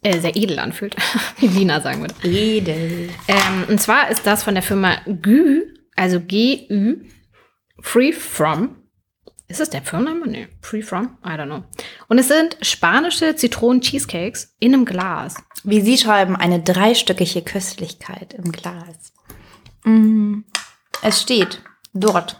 [0.03, 0.95] äh, sehr edel anfühlt,
[1.39, 2.13] wie Lina sagen würde.
[2.23, 3.09] Edel.
[3.27, 5.63] Ähm, und zwar ist das von der Firma Gü,
[5.95, 7.05] also G-Ü,
[7.81, 8.75] Free From.
[9.47, 10.27] Ist das der Firmenname?
[10.27, 11.17] Nee, Free From?
[11.23, 11.63] I don't know.
[12.07, 15.35] Und es sind spanische Zitronen-Cheesecakes in einem Glas.
[15.63, 19.13] Wie Sie schreiben, eine dreistöckige Köstlichkeit im Glas.
[19.83, 20.39] Mm,
[21.03, 21.61] Es steht
[21.93, 22.37] dort.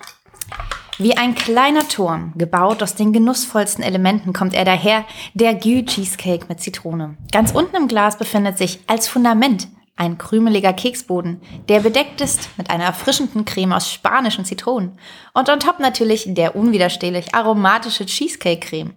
[0.97, 6.45] Wie ein kleiner Turm, gebaut aus den genussvollsten Elementen, kommt er daher, der Gü Cheesecake
[6.47, 7.17] mit Zitrone.
[7.31, 12.69] Ganz unten im Glas befindet sich als Fundament ein krümeliger Keksboden, der bedeckt ist mit
[12.69, 14.99] einer erfrischenden Creme aus spanischen Zitronen.
[15.34, 18.93] Und on top natürlich der unwiderstehlich aromatische Cheesecake-Creme.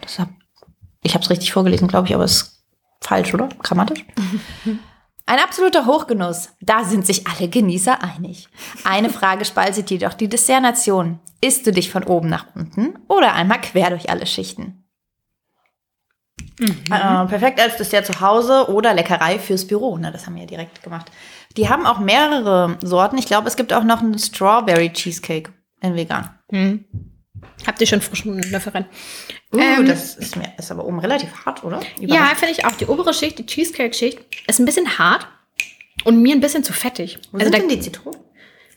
[0.00, 0.28] Das hab,
[1.02, 2.64] ich habe es richtig vorgelesen, glaube ich, aber es ist
[3.00, 3.48] falsch, oder?
[3.62, 4.04] Grammatisch?
[5.26, 6.50] Ein absoluter Hochgenuss.
[6.60, 8.48] Da sind sich alle Genießer einig.
[8.84, 11.20] Eine Frage spaltet jedoch die Dessertnation.
[11.40, 14.81] Isst du dich von oben nach unten oder einmal quer durch alle Schichten?
[16.60, 19.96] Äh, perfekt als Dessert zu Hause oder Leckerei fürs Büro.
[19.98, 21.10] Ne, das haben wir ja direkt gemacht.
[21.56, 23.18] Die haben auch mehrere Sorten.
[23.18, 25.50] Ich glaube, es gibt auch noch einen Strawberry Cheesecake.
[25.80, 26.30] in vegan.
[26.50, 26.84] Hm.
[27.66, 28.86] Habt ihr schon frischen Löffel rein?
[29.52, 31.80] Uh, Ähm, das ist, mir, ist aber oben relativ hart, oder?
[31.98, 32.72] Ja, finde ich auch.
[32.72, 35.26] Die obere Schicht, die Cheesecake-Schicht, ist ein bisschen hart
[36.04, 37.18] und mir ein bisschen zu fettig.
[37.32, 38.20] Wo Also sind da, denn die Zitronen?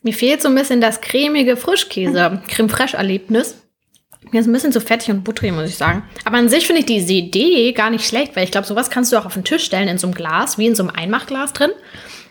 [0.02, 3.56] mir fehlt so ein bisschen das cremige Frischkäse, Creme Fraiche-Erlebnis.
[4.32, 6.04] Mir ist ein bisschen zu fettig und butterig, muss ich sagen.
[6.26, 9.12] Aber an sich finde ich diese Idee gar nicht schlecht, weil ich glaube, sowas kannst
[9.12, 11.54] du auch auf den Tisch stellen in so einem Glas, wie in so einem Einmachglas
[11.54, 11.72] drin.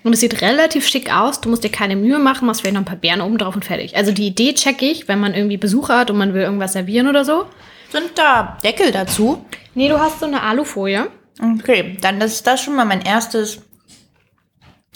[0.02, 1.40] Und es sieht relativ schick aus.
[1.40, 3.64] Du musst dir keine Mühe machen, machst vielleicht noch ein paar Beeren oben drauf und
[3.64, 3.96] fertig.
[3.96, 7.09] Also die Idee check ich, wenn man irgendwie Besucher hat und man will irgendwas servieren
[7.09, 7.46] oder so.
[7.90, 9.44] Sind da Deckel dazu?
[9.74, 11.09] Nee, du hast so eine Alufolie.
[11.40, 13.62] Okay, dann ist das schon mal mein erstes,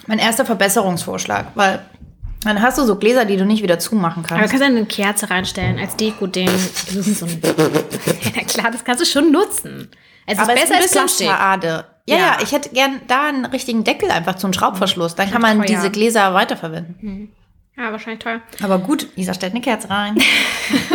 [0.07, 1.81] mein erster Verbesserungsvorschlag, weil
[2.45, 4.51] dann hast du so Gläser, die du nicht wieder zumachen Aber du kannst.
[4.53, 6.49] kannst ja eine Kerze reinstellen als Deko-Ding.
[6.49, 9.89] Ist so ein ja, klar, das kannst du schon nutzen.
[10.27, 11.85] Es ist Aber ist besser ein als bisschen schade.
[12.07, 12.19] Ja, Ja.
[12.19, 15.15] ja, ich hätte gern da einen richtigen Deckel einfach zum Schraubverschluss.
[15.15, 15.67] Dann kann man teuer.
[15.67, 17.33] diese Gläser weiterverwenden.
[17.77, 18.41] Ja, wahrscheinlich teuer.
[18.63, 20.17] Aber gut, Isa stellt eine Kerze rein.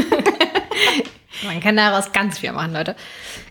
[1.46, 2.96] Man kann daraus ganz viel machen, Leute.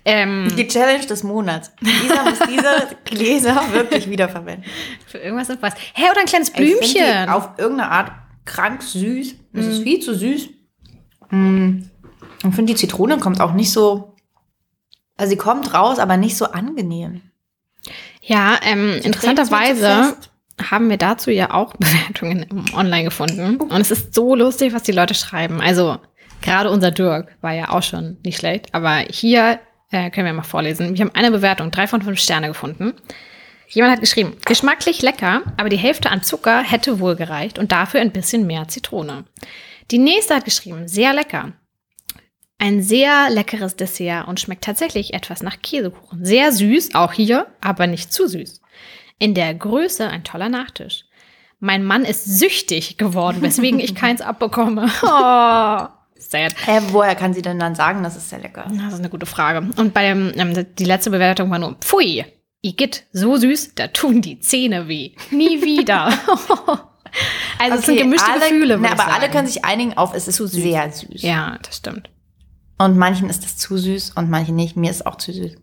[0.04, 1.72] Ähm, Die Challenge des Monats.
[1.80, 4.64] Isa muss diese Gläser wirklich wiederverwenden.
[5.06, 5.74] für irgendwas und was.
[5.94, 7.28] Hä, oder ein kleines Blümchen.
[7.28, 8.12] auf irgendeine Art
[8.44, 9.34] krank süß.
[9.52, 10.48] Es ist viel zu süß.
[11.30, 11.82] Mm.
[12.48, 14.16] Ich finde, die Zitrone kommt auch nicht so.
[15.16, 17.20] Also sie kommt raus, aber nicht so angenehm.
[18.22, 20.16] Ja, ähm, interessanterweise
[20.70, 23.56] haben wir dazu ja auch Bewertungen online gefunden.
[23.56, 25.60] Und es ist so lustig, was die Leute schreiben.
[25.60, 25.98] Also,
[26.42, 28.74] gerade unser Dirk war ja auch schon nicht schlecht.
[28.74, 30.96] Aber hier äh, können wir mal vorlesen.
[30.96, 32.94] Wir haben eine Bewertung, drei von fünf Sterne gefunden.
[33.68, 38.00] Jemand hat geschrieben, geschmacklich lecker, aber die Hälfte an Zucker hätte wohl gereicht und dafür
[38.00, 39.24] ein bisschen mehr Zitrone.
[39.90, 41.52] Die nächste hat geschrieben, sehr lecker.
[42.58, 46.24] Ein sehr leckeres Dessert und schmeckt tatsächlich etwas nach Käsekuchen.
[46.24, 48.60] Sehr süß, auch hier, aber nicht zu süß.
[49.18, 51.04] In der Größe ein toller Nachtisch.
[51.58, 54.90] Mein Mann ist süchtig geworden, weswegen ich keins abbekomme.
[55.02, 55.88] Oh,
[56.32, 56.54] sad.
[56.66, 58.64] Hä, woher kann sie denn dann sagen, das ist sehr lecker?
[58.68, 59.68] Das ist eine gute Frage.
[59.76, 62.24] Und bei dem, ähm, die letzte Bewertung war nur, pfui,
[62.62, 65.12] Igitt, so süß, da tun die Zähne weh.
[65.30, 66.06] Nie wieder.
[67.58, 70.36] also es sind gemischte alle, Gefühle, na, aber alle können sich einigen auf, es ist
[70.36, 71.22] sehr süß.
[71.22, 72.10] Ja, das stimmt.
[72.78, 74.76] Und manchen ist es zu süß und manchen nicht.
[74.76, 75.56] Mir ist auch zu süß.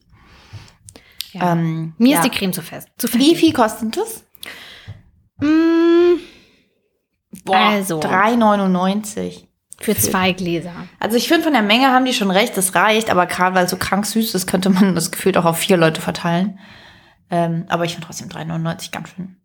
[1.34, 1.52] Ja.
[1.54, 2.18] Ähm, Mir ja.
[2.18, 2.88] ist die Creme zu fest.
[2.98, 4.24] Zu Wie viel kostet das?
[5.42, 6.20] Mm,
[7.52, 8.00] Also.
[8.00, 9.49] 3,99.
[9.82, 10.74] Für zwei Gläser.
[11.00, 13.66] Also ich finde, von der Menge haben die schon recht, das reicht, aber gerade weil
[13.66, 16.60] es so krank süß ist, könnte man das gefühlt auch auf vier Leute verteilen.
[17.32, 19.38] Ähm, aber ich finde trotzdem 3,99 ganz schön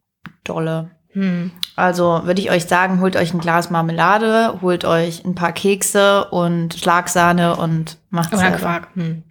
[0.43, 0.91] dolle.
[1.13, 1.53] Hm.
[1.77, 6.25] Also würde ich euch sagen, holt euch ein Glas Marmelade, holt euch ein paar Kekse
[6.31, 8.59] und Schlagsahne und macht Oder selber.
[8.59, 8.89] Quark.
[8.95, 9.23] Hm.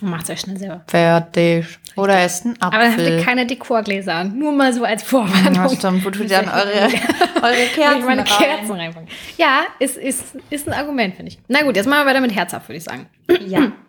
[0.00, 0.82] Macht euch schnell selber.
[0.86, 1.66] Fertig.
[1.96, 3.24] Oder esst einen Aber dann habt ihr Apfel.
[3.24, 4.24] keine Dekorgläser.
[4.24, 5.54] Nur mal so als Vorwarnung.
[5.54, 6.88] Ja, stimmt, wo tut ihr dann eure,
[7.42, 8.24] eure Kerzen meine?
[8.24, 9.08] Kerzen reinpacken.
[9.36, 11.38] Ja, ist, ist, ist ein Argument, finde ich.
[11.48, 13.06] Na gut, jetzt machen wir weiter mit herzhaft, würde ich sagen.
[13.46, 13.72] Ja.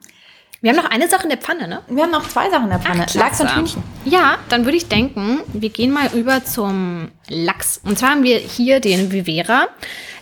[0.63, 1.81] Wir haben noch eine Sache in der Pfanne, ne?
[1.87, 3.05] Wir haben noch zwei Sachen in der Pfanne.
[3.09, 3.55] Ach, Lachs und.
[3.55, 3.81] Hühnchen.
[4.05, 7.81] Ja, dann würde ich denken, wir gehen mal über zum Lachs.
[7.83, 9.69] Und zwar haben wir hier den Vivera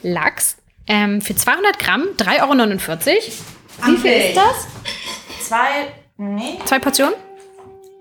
[0.02, 0.56] Lachs
[0.88, 3.18] ähm, für 200 Gramm, 3,49 Euro.
[3.86, 4.68] Wie viel ist das?
[5.50, 7.16] Zwei, nee, Zwei Portionen?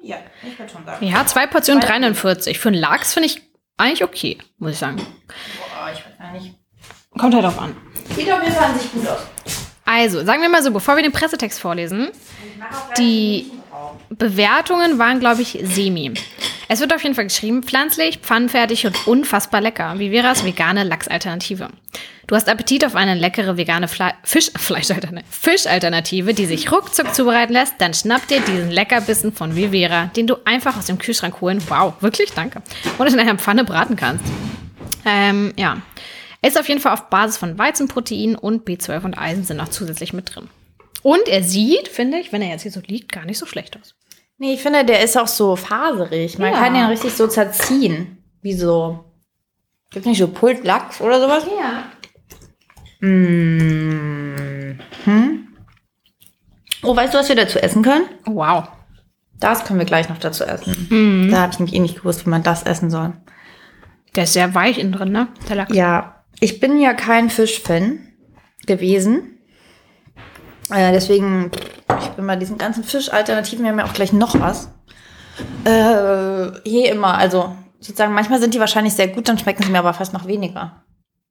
[0.02, 1.06] ja, ich würde schon sagen.
[1.06, 2.58] Ja, zwei Portionen 43.
[2.58, 3.40] Für einen Lachs finde ich
[3.78, 4.96] eigentlich okay, muss ich sagen.
[4.98, 6.54] Boah, ich weiß gar nicht.
[7.18, 7.74] Kommt halt drauf an.
[8.14, 9.20] Sieht auf jeden Fall an sich gut aus.
[9.86, 12.10] Also, sagen wir mal so, bevor wir den Pressetext vorlesen,
[12.98, 13.50] die
[14.10, 16.14] Bewertungen waren, glaube ich, semi.
[16.68, 19.96] Es wird auf jeden Fall geschrieben, pflanzlich, pfannenfertig und unfassbar lecker.
[19.98, 21.68] Es vegane Lachsalternative?
[22.26, 24.50] Du hast Appetit auf eine leckere vegane Fle Fisch
[25.30, 30.36] Fischalternative, die sich ruckzuck zubereiten lässt, dann schnapp dir diesen Leckerbissen von Vivera, den du
[30.44, 32.60] einfach aus dem Kühlschrank holen, wow, wirklich, danke,
[32.98, 34.24] und in einer Pfanne braten kannst.
[35.06, 35.80] Ähm, ja.
[36.42, 40.12] Ist auf jeden Fall auf Basis von Weizenprotein und B12 und Eisen sind noch zusätzlich
[40.12, 40.48] mit drin.
[41.02, 43.78] Und er sieht, finde ich, wenn er jetzt hier so liegt, gar nicht so schlecht
[43.80, 43.94] aus.
[44.38, 46.38] Nee, ich finde, der ist auch so faserig.
[46.38, 46.60] Man Ja.
[46.60, 48.22] kann den richtig so zerziehen.
[48.40, 49.04] Wie so.
[49.90, 51.44] Gibt nicht so Pultlachs oder sowas?
[51.46, 51.84] Ja.
[53.00, 54.78] Mmh.
[55.04, 55.48] Hm?
[56.82, 58.04] Oh, weißt du, was wir dazu essen können?
[58.24, 58.68] Wow.
[59.40, 61.28] Das können wir gleich noch dazu essen.
[61.30, 63.12] Da habe ich nämlich eh nicht gewusst, wie man das essen soll.
[64.16, 65.28] Der ist sehr weich innen drin, ne?
[65.48, 65.74] Der Lachs.
[65.74, 68.00] Ja, ich bin ja kein Fischfan
[68.66, 69.37] gewesen.
[70.70, 71.50] Äh, deswegen,
[72.00, 74.70] ich bin bei diesen ganzen Fischalternativen, wir haben ja auch gleich noch was.
[75.64, 79.78] Äh, je immer, also sozusagen, manchmal sind die wahrscheinlich sehr gut, dann schmecken sie mir
[79.78, 80.82] aber fast noch weniger.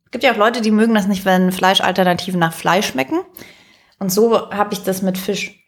[0.05, 3.19] Es gibt ja auch Leute, die mögen das nicht, wenn Fleischalternativen nach Fleisch schmecken.
[3.99, 5.59] Und so habe ich das mit Fisch.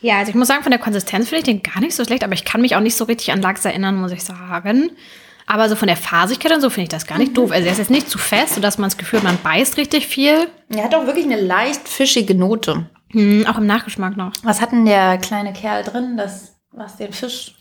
[0.00, 2.22] Ja, also ich muss sagen, von der Konsistenz finde ich den gar nicht so schlecht,
[2.22, 4.90] aber ich kann mich auch nicht so richtig an Lachs erinnern, muss ich sagen.
[5.50, 7.50] Aber so von der Fasigkeit und so finde ich das gar nicht doof.
[7.52, 10.06] Also er ist jetzt nicht zu fest, sodass man das Gefühl hat, man beißt richtig
[10.06, 10.48] viel.
[10.68, 12.90] Er hat auch wirklich eine leicht fischige Note.
[13.12, 14.32] Hm, auch im Nachgeschmack noch.
[14.42, 17.54] Was hat denn der kleine Kerl drin, das, was den Fisch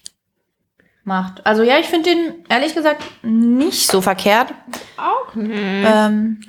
[1.05, 1.45] macht?
[1.45, 4.53] Also ja, ich finde den ehrlich gesagt nicht so verkehrt.
[4.97, 5.53] Auch nicht.
[5.55, 6.41] Ähm,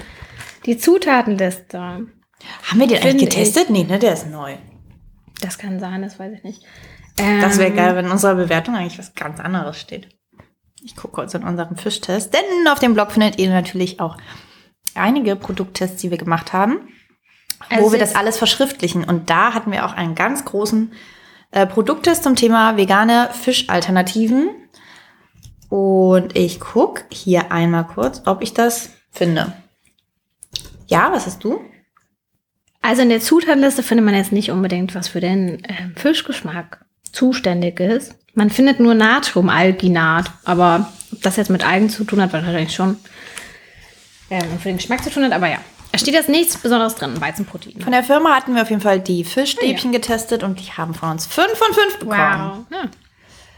[0.67, 1.79] Die Zutatenliste.
[1.79, 2.11] haben
[2.81, 3.71] wir den eigentlich getestet?
[3.71, 4.57] Nee, ne, der ist neu.
[5.41, 6.63] Das kann sein, das weiß ich nicht.
[7.17, 10.09] Das wäre Ähm, geil, wenn in unserer Bewertung eigentlich was ganz anderes steht.
[10.85, 14.17] Ich gucke kurz in unserem Fischtest, denn auf dem Blog findet ihr natürlich auch
[14.95, 16.89] einige Produkttests, die wir gemacht haben,
[17.69, 19.05] Also wo wir das alles verschriftlichen.
[19.05, 20.93] Und da hatten wir auch einen ganz großen
[21.51, 24.51] äh, Produkttest zum Thema vegane Fischalternativen.
[25.69, 29.53] Und ich gucke hier einmal kurz, ob ich das finde.
[30.87, 31.61] Ja, was hast du?
[32.81, 37.81] Also in der Zutatenliste findet man jetzt nicht unbedingt, was für den ähm, Fischgeschmack zuständig
[37.81, 38.15] ist.
[38.39, 42.97] Man findet nur Natriumalginat, aber ob das jetzt mit Algen zu tun hat, wahrscheinlich schon.
[44.31, 45.59] Ähm, für den Geschmack zu tun hat, aber ja.
[45.91, 47.81] Es steht jetzt nichts Besonderes drin, Weizenprotein.
[47.81, 51.11] Von der Firma hatten wir auf jeden Fall die Fischstäbchen getestet und die haben von
[51.11, 52.67] uns 5 von 5 bekommen.
[52.71, 52.85] Ja,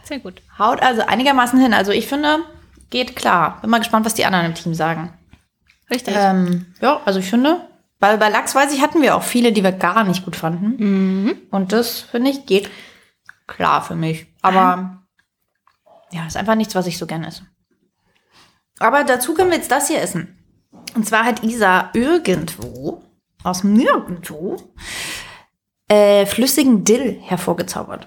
[0.04, 0.40] sehr gut.
[0.58, 1.74] Haut also einigermaßen hin.
[1.74, 2.38] Also ich finde,
[2.88, 3.58] geht klar.
[3.60, 5.12] Bin mal gespannt, was die anderen im Team sagen.
[5.90, 6.14] Richtig.
[6.16, 7.60] Ähm, ja, also ich finde,
[7.98, 10.76] weil bei Lachs weiß ich, hatten wir auch viele, die wir gar nicht gut fanden.
[10.78, 11.36] Mhm.
[11.50, 12.70] Und das, finde ich, geht
[13.46, 14.29] klar für mich.
[14.42, 15.02] Aber
[16.12, 17.46] ja, ist einfach nichts, was ich so gerne esse.
[18.78, 20.38] Aber dazu können wir jetzt das hier essen.
[20.94, 23.02] Und zwar hat Isa irgendwo,
[23.44, 24.56] aus Nirgendwo,
[25.88, 28.06] äh, flüssigen Dill hervorgezaubert.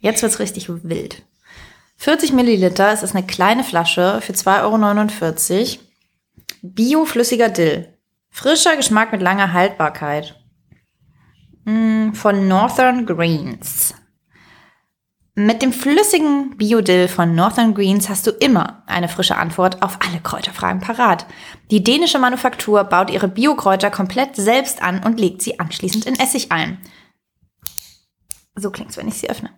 [0.00, 1.22] Jetzt wird's richtig wild.
[1.96, 5.84] 40 Milliliter, es ist eine kleine Flasche für 2,49 Euro.
[6.62, 7.92] Bio-flüssiger Dill.
[8.30, 10.40] Frischer Geschmack mit langer Haltbarkeit.
[11.64, 13.87] Mm, Von Northern Greens.
[15.40, 20.20] Mit dem flüssigen Biodill von Northern Greens hast du immer eine frische Antwort auf alle
[20.20, 21.26] Kräuterfragen parat.
[21.70, 26.50] Die dänische Manufaktur baut ihre Biokräuter komplett selbst an und legt sie anschließend in Essig
[26.50, 26.78] ein.
[28.56, 29.50] So klingt's, wenn ich sie öffne.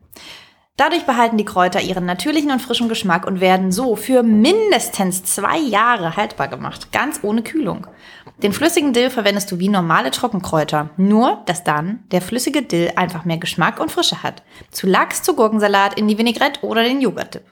[0.77, 5.59] Dadurch behalten die Kräuter ihren natürlichen und frischen Geschmack und werden so für mindestens zwei
[5.59, 7.87] Jahre haltbar gemacht, ganz ohne Kühlung.
[8.43, 13.25] Den flüssigen Dill verwendest du wie normale Trockenkräuter, nur dass dann der flüssige Dill einfach
[13.27, 14.43] mehr Geschmack und Frische hat.
[14.71, 17.45] Zu Lachs, zu Gurkensalat, in die Vinaigrette oder den Joghurt-Dip.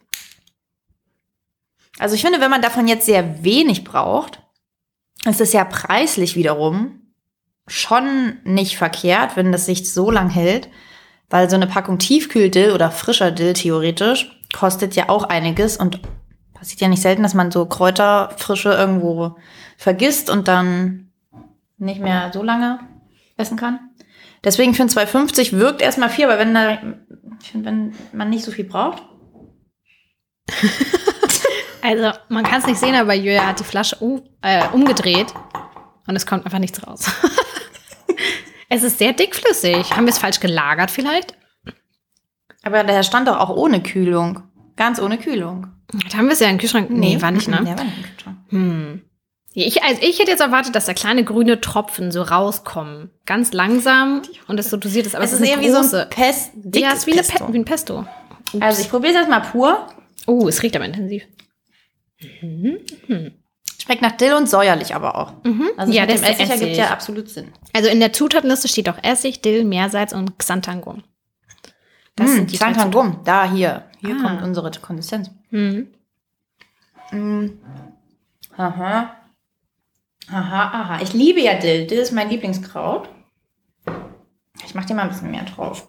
[1.98, 4.40] Also ich finde, wenn man davon jetzt sehr wenig braucht,
[5.28, 7.00] ist es ja preislich wiederum
[7.66, 10.68] schon nicht verkehrt, wenn das sich so lang hält.
[11.28, 16.00] Weil so eine Packung Tiefkühldill oder frischer Dill theoretisch kostet ja auch einiges und
[16.58, 19.36] passiert ja nicht selten, dass man so Kräuterfrische irgendwo
[19.76, 21.10] vergisst und dann
[21.78, 22.80] nicht mehr so lange
[23.36, 23.80] essen kann.
[24.44, 26.78] Deswegen für ein 2,50 wirkt erstmal viel, aber wenn, da,
[27.40, 29.02] find, wenn man nicht so viel braucht.
[31.80, 35.32] Also, man kann es nicht sehen, aber Julia hat die Flasche um, äh, umgedreht
[36.06, 37.06] und es kommt einfach nichts raus.
[38.68, 39.96] es ist sehr dickflüssig.
[39.96, 41.34] Haben wir es falsch gelagert vielleicht?
[42.62, 44.42] Aber der stand doch auch ohne Kühlung.
[44.76, 45.68] Ganz ohne Kühlung.
[46.10, 46.90] Da haben wir es ja im Kühlschrank.
[46.90, 47.56] Nee, war nicht, ne?
[47.64, 48.36] Ja, war nicht im Kühlschrank.
[48.50, 49.02] Hm.
[49.54, 53.10] Ich, also ich hätte jetzt erwartet, dass da kleine grüne Tropfen so rauskommen.
[53.26, 55.14] Ganz langsam und es so dosiert ist.
[55.16, 57.22] Aber Es es, ist ist eher wie so ein Pest, ja, es ist wie, eine
[57.22, 57.46] Pesto.
[57.46, 57.98] Pe wie ein Pesto.
[58.52, 58.60] Ups.
[58.62, 59.86] Also ich probiere es erstmal pur.
[60.26, 61.24] oh, es riecht aber intensiv.
[63.80, 65.32] Schmeckt nach Dill und säuerlich aber auch.
[65.76, 67.48] Also Ja, mit das dem Essig ergibt ja absolut Sinn.
[67.72, 71.02] Also in der Zutatenliste steht auch Essig, Dill, Meersalz und Xantangum.
[72.16, 73.20] Das Das sind die Xantangum.
[73.24, 73.84] Da, hier.
[74.00, 74.22] Hier Ah.
[74.22, 75.30] kommt unsere Konsistenz.
[75.50, 75.88] Mhm.
[78.56, 79.14] Aha.
[80.30, 81.00] Aha, aha.
[81.02, 81.86] Ich liebe ja Dill.
[81.86, 83.08] Dill ist mein Lieblingskraut.
[84.66, 85.88] Ich mache dir mal ein bisschen mehr drauf.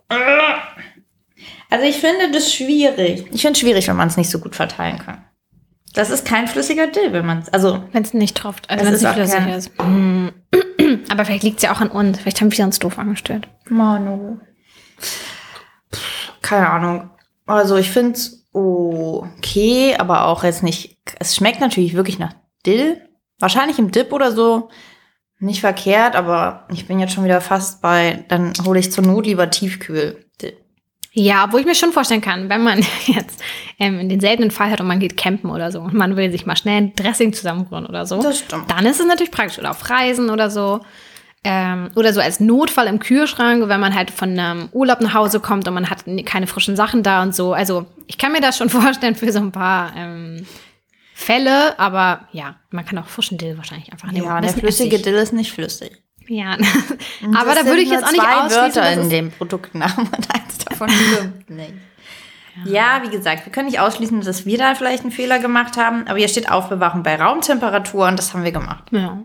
[1.69, 3.26] Also ich finde das schwierig.
[3.32, 5.26] Ich finde es schwierig, wenn man es nicht so gut verteilen kann.
[5.93, 7.50] Das ist kein flüssiger Dill, wenn man es.
[7.50, 9.72] Also, Wenn es nicht tropft, also wenn es ist nicht flüssig ist.
[11.12, 12.19] Aber vielleicht liegt es ja auch an uns.
[12.19, 13.48] Vielleicht haben wir uns doof angestellt.
[13.67, 14.40] Manu.
[16.42, 17.10] Keine Ahnung.
[17.46, 20.97] Also ich finde es okay, aber auch jetzt nicht.
[21.19, 22.33] Es schmeckt natürlich wirklich nach
[22.65, 23.02] Dill.
[23.39, 24.69] Wahrscheinlich im Dip oder so.
[25.39, 29.25] Nicht verkehrt, aber ich bin jetzt schon wieder fast bei, dann hole ich zur Not
[29.25, 30.25] lieber Tiefkühl.
[30.41, 30.58] Dill.
[31.13, 33.41] Ja, wo ich mir schon vorstellen kann, wenn man jetzt
[33.79, 36.29] ähm, in den seltenen Fall hat und man geht campen oder so und man will
[36.29, 38.69] sich mal schnell ein Dressing zusammenrühren oder so, Das stimmt.
[38.69, 39.60] dann ist es natürlich praktisch.
[39.60, 40.81] Oder auf Reisen oder so.
[41.44, 45.40] Ähm, oder so als Notfall im Kühlschrank, wenn man halt von einem Urlaub nach Hause
[45.40, 47.54] kommt und man hat keine frischen Sachen da und so.
[47.54, 50.46] Also ich kann mir das schon vorstellen für so ein paar ähm,
[51.13, 54.25] Fälle, aber ja, man kann auch frischen Dill wahrscheinlich einfach nehmen.
[54.25, 55.06] Ja, der flüssige Essig.
[55.06, 56.04] Dill ist nicht flüssig.
[56.27, 56.52] Ja,
[57.35, 60.58] aber da würde ich jetzt auch nicht zwei ausschließen, Wörter in dem Produktnamen und eins
[60.60, 61.73] davon stimmt nicht.
[62.65, 66.06] Ja, wie gesagt, wir können nicht ausschließen, dass wir da vielleicht einen Fehler gemacht haben,
[66.08, 68.83] aber hier steht Aufbewahrung bei Raumtemperatur und das haben wir gemacht.
[68.92, 69.23] Ja.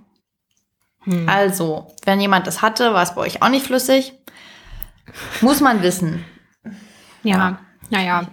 [1.26, 4.14] Also, wenn jemand das hatte, war es bei euch auch nicht flüssig.
[5.42, 6.24] Muss man wissen.
[7.22, 7.58] Ja.
[7.90, 8.26] Naja.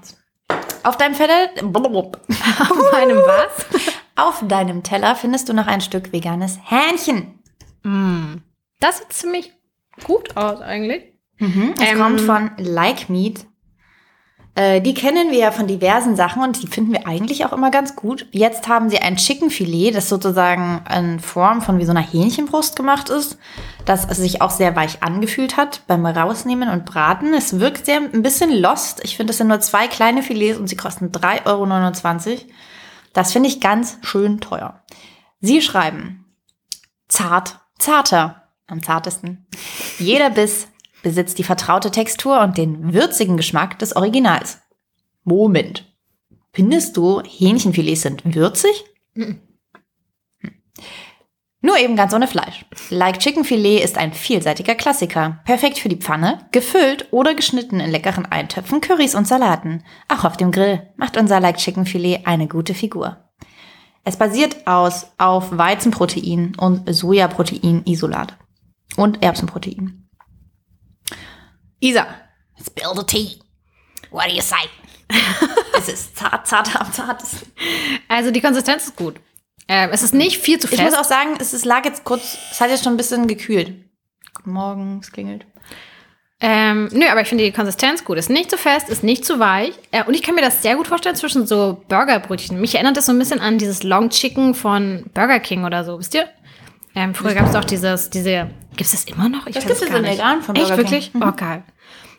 [0.84, 1.50] Auf deinem Teller,
[2.60, 3.66] Auf meinem was?
[4.16, 7.40] auf deinem Teller findest du noch ein Stück veganes Hähnchen.
[8.80, 9.52] Das sieht ziemlich
[10.04, 11.14] gut aus eigentlich.
[11.40, 11.48] Es
[11.92, 13.46] Ähm, kommt von Like Meat.
[14.54, 17.72] Äh, die kennen wir ja von diversen Sachen und die finden wir eigentlich auch immer
[17.72, 18.28] ganz gut.
[18.32, 23.10] Jetzt haben sie ein Chickenfilet, das sozusagen in Form von wie so einer Hähnchenbrust gemacht
[23.10, 23.38] ist,
[23.86, 27.34] das sich auch sehr weich angefühlt hat beim Rausnehmen und Braten.
[27.34, 29.02] Es wirkt sehr ein bisschen lost.
[29.04, 32.38] Ich finde, es sind nur zwei kleine Filets und sie kosten 3,29 Euro.
[33.14, 34.82] Das finde ich ganz schön teuer.
[35.40, 36.26] Sie schreiben,
[37.08, 39.48] zart, zarter, am zartesten.
[39.98, 40.68] Jeder Biss
[41.02, 44.60] besitzt die vertraute Textur und den würzigen Geschmack des Originals.
[45.24, 45.86] Moment.
[46.54, 48.86] Findest du, Hähnchenfilets sind würzig?
[49.16, 49.42] Hm.
[51.64, 52.66] Nur eben ganz ohne Fleisch.
[52.90, 55.42] Like Chicken Filet ist ein vielseitiger Klassiker.
[55.46, 59.84] Perfekt für die Pfanne, gefüllt oder geschnitten in leckeren Eintöpfen, Currys und Salaten.
[60.08, 63.30] Auch auf dem Grill macht unser Like Chicken Filet eine gute Figur.
[64.04, 68.36] Es basiert aus auf Weizenprotein und Sojaprotein-Isolat
[68.98, 70.01] und Erbsenprotein.
[71.82, 72.06] Isa,
[72.64, 73.40] spill the tea.
[74.12, 74.70] What do you say?
[75.78, 77.52] es ist zart, zart am zartesten.
[78.08, 79.16] Also die Konsistenz ist gut.
[79.68, 80.92] Ähm, es ist nicht viel zu Ich fest.
[80.92, 83.74] muss auch sagen, es ist, lag jetzt kurz, es hat jetzt schon ein bisschen gekühlt.
[84.36, 85.46] Guten Morgen, es klingelt.
[86.40, 88.18] Ähm, nö, aber ich finde die Konsistenz gut.
[88.18, 89.74] Ist nicht zu fest, ist nicht zu weich.
[89.92, 92.60] Äh, und ich kann mir das sehr gut vorstellen zwischen so Burgerbrötchen.
[92.60, 95.98] Mich erinnert das so ein bisschen an dieses Long Chicken von Burger King oder so,
[96.00, 96.28] wisst ihr?
[96.96, 98.50] Ähm, früher gab es auch dieses, diese,
[98.90, 99.48] gibt es das immer noch?
[99.48, 100.92] Ich Das gibt es in vegan von Echt, Burger King.
[100.92, 101.12] wirklich?
[101.16, 101.64] Oh, geil.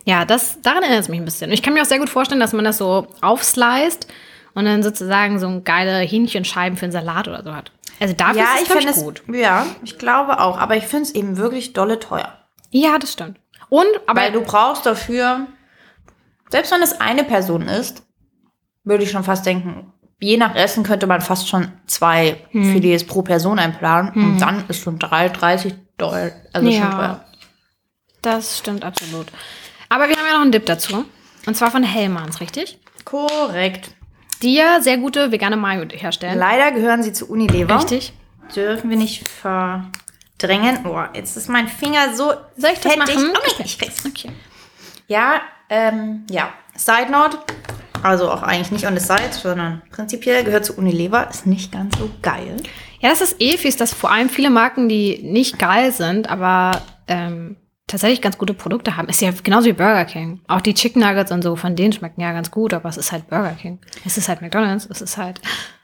[0.04, 1.52] Ja, das, daran erinnert es mich ein bisschen.
[1.52, 4.06] Ich kann mir auch sehr gut vorstellen, dass man das so aufsliced
[4.54, 7.70] und dann sozusagen so ein geile Hähnchenscheiben für einen Salat oder so hat.
[8.00, 9.22] Also dafür Ja, ist ich es, ich, es gut.
[9.32, 10.58] Ja, ich glaube auch.
[10.58, 12.32] Aber ich finde es eben wirklich dolle teuer.
[12.70, 13.38] Ja, das stimmt.
[13.68, 15.46] Und, aber Weil du brauchst dafür,
[16.50, 18.02] selbst wenn es eine Person ist,
[18.84, 22.72] würde ich schon fast denken, je nach Essen könnte man fast schon zwei Hm.
[22.72, 24.12] Filets pro Person einplanen.
[24.14, 25.28] Und dann ist schon 3,
[26.10, 26.32] 30 Dollar.
[26.52, 26.90] Also schon Ja.
[26.90, 27.24] teuer.
[28.22, 29.26] Das stimmt absolut.
[29.88, 31.04] Aber wir haben ja noch einen Dip dazu.
[31.46, 32.78] Und zwar von Hellmanns, richtig?
[33.04, 33.90] Korrekt.
[34.42, 36.38] Die ja sehr gute vegane Mayo herstellen.
[36.38, 37.76] Leider gehören sie zu Unilever.
[37.78, 38.12] Richtig.
[38.54, 40.84] Dürfen wir nicht verdrängen.
[40.86, 43.14] Oh, jetzt ist mein Finger so Soll ich das fettig.
[43.16, 43.32] machen?
[43.36, 44.04] Okay, ich krieg's.
[44.06, 44.30] Okay.
[45.08, 46.52] Ja, ähm, ja.
[46.76, 47.38] Side Note,
[48.02, 51.96] also auch eigentlich nicht on the side, sondern prinzipiell gehört zu Unilever, ist nicht ganz
[51.98, 52.56] so geil.
[53.02, 56.80] Ja, das ist eh fies, dass vor allem viele Marken, die nicht geil sind, aber
[57.08, 57.56] ähm,
[57.88, 59.08] tatsächlich ganz gute Produkte haben.
[59.08, 60.40] Ist ja genauso wie Burger King.
[60.46, 63.10] Auch die Chicken Nuggets und so, von denen schmecken ja ganz gut, aber es ist
[63.10, 63.80] halt Burger King.
[64.06, 65.40] Es ist halt McDonalds, es ist halt.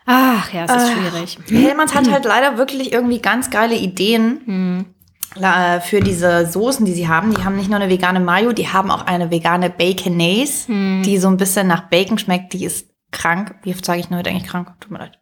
[0.06, 1.38] Ach ja, es ist schwierig.
[1.50, 4.86] Hellmanns hat halt leider wirklich irgendwie ganz geile Ideen
[5.34, 7.34] äh, für diese Soßen, die sie haben.
[7.34, 10.66] Die haben nicht nur eine vegane Mayo, die haben auch eine vegane Baconaise,
[11.04, 12.54] die so ein bisschen nach Bacon schmeckt.
[12.54, 13.54] Die ist krank.
[13.62, 14.72] Wie oft sage ich nur heute eigentlich krank?
[14.80, 15.18] Tut mir leid.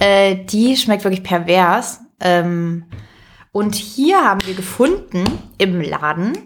[0.00, 2.00] Äh, die schmeckt wirklich pervers.
[2.20, 2.86] Ähm,
[3.52, 5.24] und hier haben wir gefunden
[5.58, 6.36] im Laden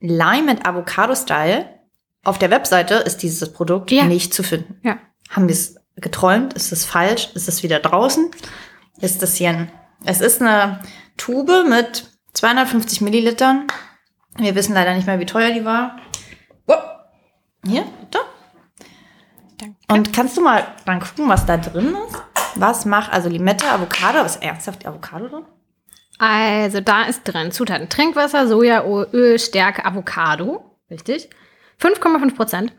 [0.00, 1.66] Lime mit Avocado-Style.
[2.24, 4.04] Auf der Webseite ist dieses Produkt Ja.
[4.04, 4.78] nicht zu finden.
[4.82, 4.98] Ja.
[5.30, 6.54] Haben wir es geträumt?
[6.54, 7.30] Ist es falsch?
[7.34, 8.30] Ist es wieder draußen?
[9.00, 9.72] Ist das hier ein.
[10.04, 10.80] Es ist eine
[11.16, 13.66] Tube mit 250 Millilitern.
[14.36, 15.96] Wir wissen leider nicht mehr, wie teuer die war.
[16.66, 16.74] Oh.
[17.66, 18.18] Hier, bitte.
[19.90, 22.22] Und kannst du mal dann gucken, was da drin ist?
[22.56, 25.44] Was macht, also Limette, Avocado, ist ernsthaft Avocado drin?
[26.18, 30.76] Also da ist drin Zutaten Trinkwasser, Sojaöl, Stärke, Avocado.
[30.90, 31.30] Richtig.
[31.80, 32.72] 5,5 Prozent.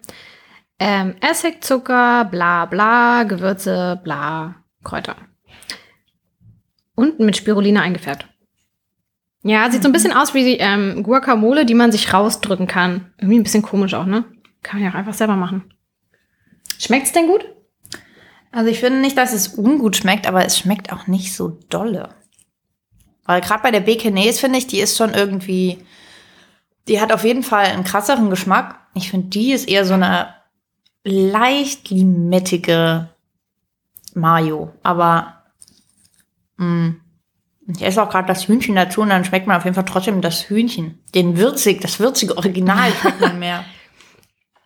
[0.78, 5.16] Ähm, Essig, Zucker, bla bla, Gewürze, bla, Kräuter.
[6.96, 8.28] Und mit Spirulina eingefärbt.
[9.44, 13.14] Ja, sieht so ein bisschen aus wie die ähm, Guacamole, die man sich rausdrücken kann.
[13.18, 14.26] Irgendwie ein bisschen komisch auch, ne?
[14.64, 15.74] Kann man ja auch einfach selber machen.
[16.80, 17.46] Schmeckt's denn gut?
[18.52, 22.10] Also ich finde nicht, dass es ungut schmeckt, aber es schmeckt auch nicht so dolle.
[23.26, 25.78] Weil gerade bei der Baconaise finde ich, die ist schon irgendwie,
[26.88, 28.80] die hat auf jeden Fall einen krasseren Geschmack.
[28.96, 30.34] Ich finde, die ist eher so eine
[31.04, 33.10] leicht limettige
[34.16, 34.74] Mayo.
[34.82, 35.44] Aber
[36.58, 36.96] mh,
[37.68, 40.22] ich esse auch gerade das Hühnchen dazu und dann schmeckt man auf jeden Fall trotzdem
[40.22, 41.00] das Hühnchen.
[41.14, 43.64] Den würzig, das würzige Original schmeckt man mehr.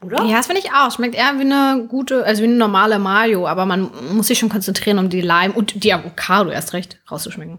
[0.04, 0.24] Oder?
[0.24, 0.92] Ja, das finde ich auch.
[0.92, 4.50] Schmeckt eher wie eine gute, also wie eine normale Mayo, aber man muss sich schon
[4.50, 7.58] konzentrieren, um die Lime und die Avocado erst recht rauszuschmecken.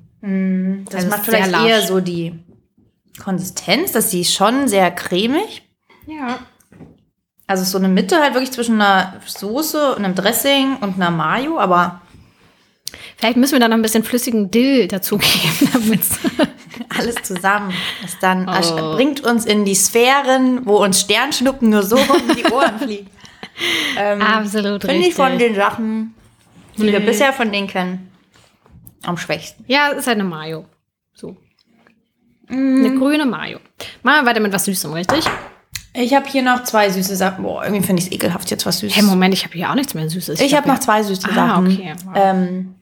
[0.86, 1.66] Das Also macht vielleicht lasch.
[1.66, 2.38] eher so die
[3.22, 5.62] Konsistenz, dass sie schon sehr cremig.
[6.06, 6.38] Ja.
[7.46, 12.00] Also so eine Mitte halt wirklich zwischen einer Soße, einem Dressing und einer Mayo, aber
[13.24, 16.02] Vielleicht müssen wir da noch ein bisschen flüssigen Dill dazugeben, damit
[16.98, 17.72] alles zusammen
[18.04, 18.96] ist dann Oh.
[18.96, 23.06] bringt uns in die Sphären, wo uns Sternschnuppen nur so um die Ohren fliegen.
[23.96, 25.08] Ähm, Absolut Finde richtig.
[25.10, 26.12] ich von den Sachen,
[26.76, 27.06] die wir Nee.
[27.06, 28.10] bisher von denen kennen,
[29.04, 29.64] am schwächsten.
[29.68, 30.64] Ja, es ist halt eine Mayo.
[31.14, 31.36] So.
[32.48, 33.58] Eine grüne Mayo.
[34.02, 35.24] Machen wir weiter mit was Süßem, richtig?
[35.92, 37.44] Ich habe hier noch zwei süße Sachen.
[37.44, 38.96] Boah, irgendwie finde ich es ekelhaft, jetzt was Süßes.
[38.96, 40.40] Hey, Moment, ich habe hier auch nichts mehr Süßes.
[40.40, 41.66] ich habe hab noch zwei süße Ah, Sachen.
[41.72, 42.12] okay, wow.
[42.16, 42.73] Ähm,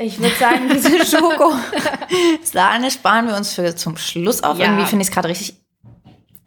[0.00, 4.58] ich würde sagen, diese Schoko-Sahne sparen wir uns für zum Schluss auf.
[4.58, 4.66] Ja.
[4.66, 5.54] Irgendwie finde ich es gerade richtig.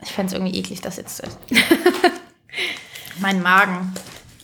[0.01, 1.37] Ich fände es irgendwie eklig, das jetzt zu essen.
[3.19, 3.93] mein Magen.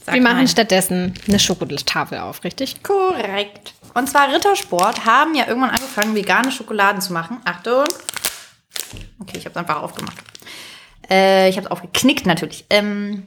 [0.04, 0.48] sagt Wir machen nein.
[0.48, 2.82] stattdessen eine Schokoladentafel auf, richtig?
[2.82, 3.74] Korrekt.
[3.94, 7.38] Und zwar Rittersport haben ja irgendwann angefangen, vegane Schokoladen zu machen.
[7.44, 7.84] Achtung.
[9.20, 10.16] Okay, ich habe es einfach aufgemacht.
[11.10, 12.64] Äh, ich habe es aufgeknickt natürlich.
[12.70, 13.26] Ähm,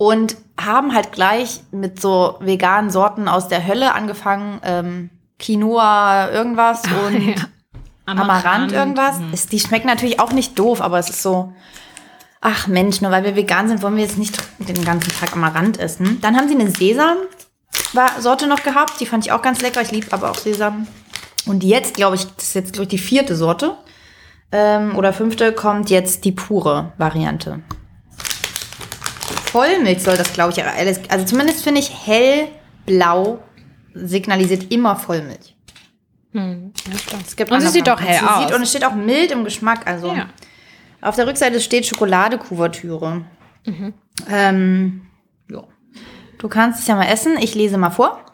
[0.00, 4.58] und haben halt gleich mit so veganen Sorten aus der Hölle angefangen.
[4.64, 7.34] Ähm, Quinoa, irgendwas und Ja.
[8.06, 9.18] Amaranth, irgendwas.
[9.30, 11.52] Ist, die schmecken natürlich auch nicht doof, aber es ist so.
[12.40, 15.78] Ach Mensch, nur weil wir vegan sind, wollen wir jetzt nicht den ganzen Tag Amaranth
[15.78, 16.18] essen.
[16.22, 18.98] Dann haben sie eine Sesam-Sorte noch gehabt.
[19.00, 19.82] Die fand ich auch ganz lecker.
[19.82, 20.86] Ich liebe aber auch Sesam.
[21.44, 23.76] Und jetzt, glaube ich, das ist jetzt, glaube ich, die vierte Sorte.
[24.50, 27.60] Ähm, oder fünfte kommt jetzt die pure Variante.
[29.52, 31.00] Vollmilch soll das, glaube ich, alles.
[31.08, 33.40] Also zumindest finde ich hellblau
[33.94, 35.56] signalisiert immer Vollmilch.
[36.32, 36.72] Hm.
[37.26, 38.06] Es gibt Und sie sieht doch Farben.
[38.06, 38.42] hell sie aus.
[38.46, 39.86] Sieht, und es steht auch mild im Geschmack.
[39.86, 40.26] Also Ja.
[41.00, 43.24] auf der Rückseite steht Schokoladekuvertüre.
[43.66, 43.94] Mhm.
[44.28, 45.02] Ähm,
[45.48, 45.66] jo.
[46.38, 47.36] Du kannst es ja mal essen.
[47.40, 48.24] Ich lese mal vor.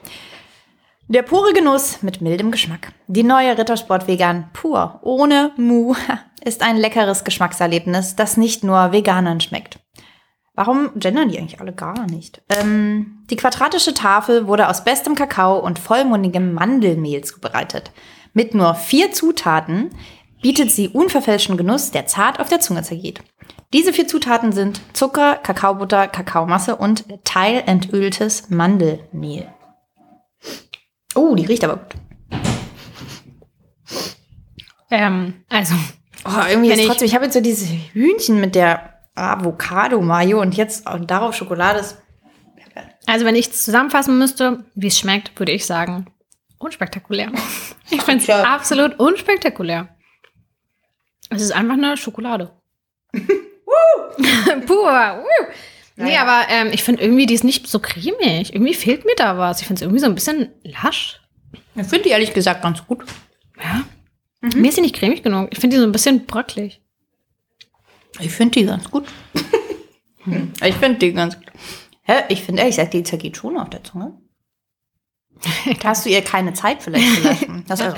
[1.08, 2.92] Der pure Genuss mit mildem Geschmack.
[3.06, 5.94] Die neue Rittersport Vegan pur, ohne Mu,
[6.44, 9.78] ist ein leckeres Geschmackserlebnis, das nicht nur Veganern schmeckt.
[10.56, 12.42] Warum gendern die eigentlich alle gar nicht?
[12.48, 17.92] Ähm, die quadratische Tafel wurde aus bestem Kakao und vollmundigem Mandelmehl zubereitet.
[18.32, 19.90] Mit nur vier Zutaten
[20.42, 23.20] bietet sie unverfälschten Genuss, der zart auf der Zunge zergeht.
[23.74, 29.48] Diese vier Zutaten sind Zucker, Kakaobutter, Kakaomasse und teilentöltes Mandelmehl.
[31.14, 31.94] Oh, die riecht aber gut.
[34.90, 35.74] Ähm, also,
[36.24, 40.56] Oh, irgendwie ist ich- trotzdem, ich habe jetzt so diese Hühnchen mit der Avocado-Mayo und
[40.56, 41.80] jetzt und darauf Schokolade.
[41.80, 41.98] Ist,
[43.06, 46.06] also wenn ich es zusammenfassen müsste, wie es schmeckt, würde ich sagen,
[46.58, 47.32] unspektakulär.
[47.88, 49.88] Ich finde es absolut unspektakulär.
[51.30, 52.50] Es ist einfach eine Schokolade.
[54.66, 54.66] Pur.
[54.66, 55.46] Woo.
[55.96, 56.22] Nee, Naja.
[56.22, 58.52] aber ähm, ich finde irgendwie, die ist nicht so cremig.
[58.54, 59.60] Irgendwie fehlt mir da was.
[59.60, 61.20] Ich finde es irgendwie so ein bisschen lasch.
[61.74, 63.04] ich finde die ehrlich gesagt ganz gut.
[63.62, 63.84] Ja.
[64.54, 65.48] Mir ist die nicht cremig genug.
[65.52, 66.80] Ich finde die so ein bisschen bröcklig.
[68.20, 69.06] Ich finde die ganz gut.
[70.64, 71.46] ich finde die ganz gut.
[72.02, 72.22] Hä?
[72.28, 74.16] Ich finde ehrlich gesagt, die zergeht schon auf der Zunge.
[75.80, 77.64] Da hast du ihr keine Zeit vielleicht zu lassen.
[77.68, 77.96] Das ist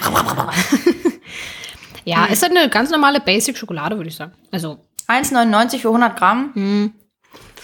[2.05, 4.33] Ja, ist halt eine ganz normale Basic-Schokolade, würde ich sagen.
[4.51, 6.51] Also, 1,99 für 100 Gramm.
[6.55, 6.93] hm,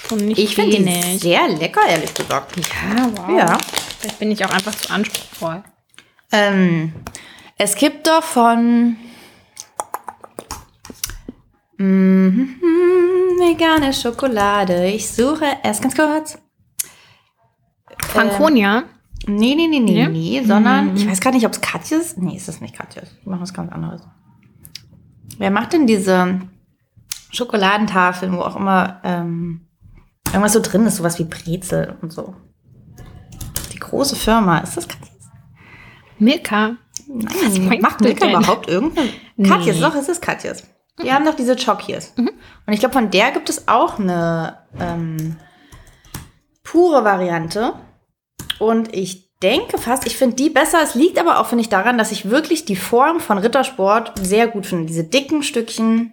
[0.07, 2.55] schon nicht Ich finde die sehr lecker, ehrlich gesagt.
[2.57, 3.39] Ja, wow.
[3.39, 3.59] Ja.
[3.99, 5.65] Vielleicht bin ich auch einfach zu anspruchsvoll.
[6.31, 6.93] Ähm,
[7.57, 8.97] es gibt doch von
[11.77, 12.57] Mhm,
[13.39, 14.87] vegane Schokolade.
[14.89, 16.39] Ich suche erst ganz kurz.
[18.03, 18.85] Franconia.
[19.27, 20.09] Nee, nee, nee, nee, Nee?
[20.09, 22.17] nee, sondern ich weiß gar nicht, ob es Katjes.
[22.17, 23.09] Nee, ist es nicht Katjes.
[23.25, 24.03] Die machen was ganz anderes.
[25.39, 26.41] Wer macht denn diese
[27.31, 29.67] Schokoladentafeln, wo auch immer ähm,
[30.27, 32.35] irgendwas so drin ist, sowas wie Brezel und so?
[33.73, 35.09] Die große Firma, ist das Katjes?
[36.19, 36.77] Milka.
[37.09, 38.37] Nein, macht Milka denn?
[38.37, 39.09] überhaupt irgendeine?
[39.37, 39.49] Nee.
[39.49, 40.65] Katjes, doch, es ist Katjes.
[41.03, 42.13] Die haben doch diese Chockies.
[42.17, 45.37] Und ich glaube, von der gibt es auch eine ähm,
[46.63, 47.75] pure Variante.
[48.59, 50.81] Und ich denke fast, ich finde die besser.
[50.83, 54.47] Es liegt aber auch, finde ich, daran, dass ich wirklich die Form von Rittersport sehr
[54.47, 54.87] gut finde.
[54.87, 56.13] Diese dicken Stückchen.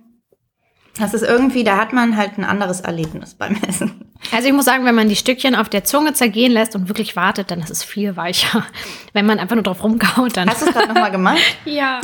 [0.98, 4.12] Das ist irgendwie, da hat man halt ein anderes Erlebnis beim Essen.
[4.34, 7.16] Also ich muss sagen, wenn man die Stückchen auf der Zunge zergehen lässt und wirklich
[7.16, 8.66] wartet, dann ist es viel weicher.
[9.14, 10.50] Wenn man einfach nur drauf rumkaut, dann.
[10.50, 11.40] Hast du es gerade nochmal gemacht?
[11.66, 12.02] ja.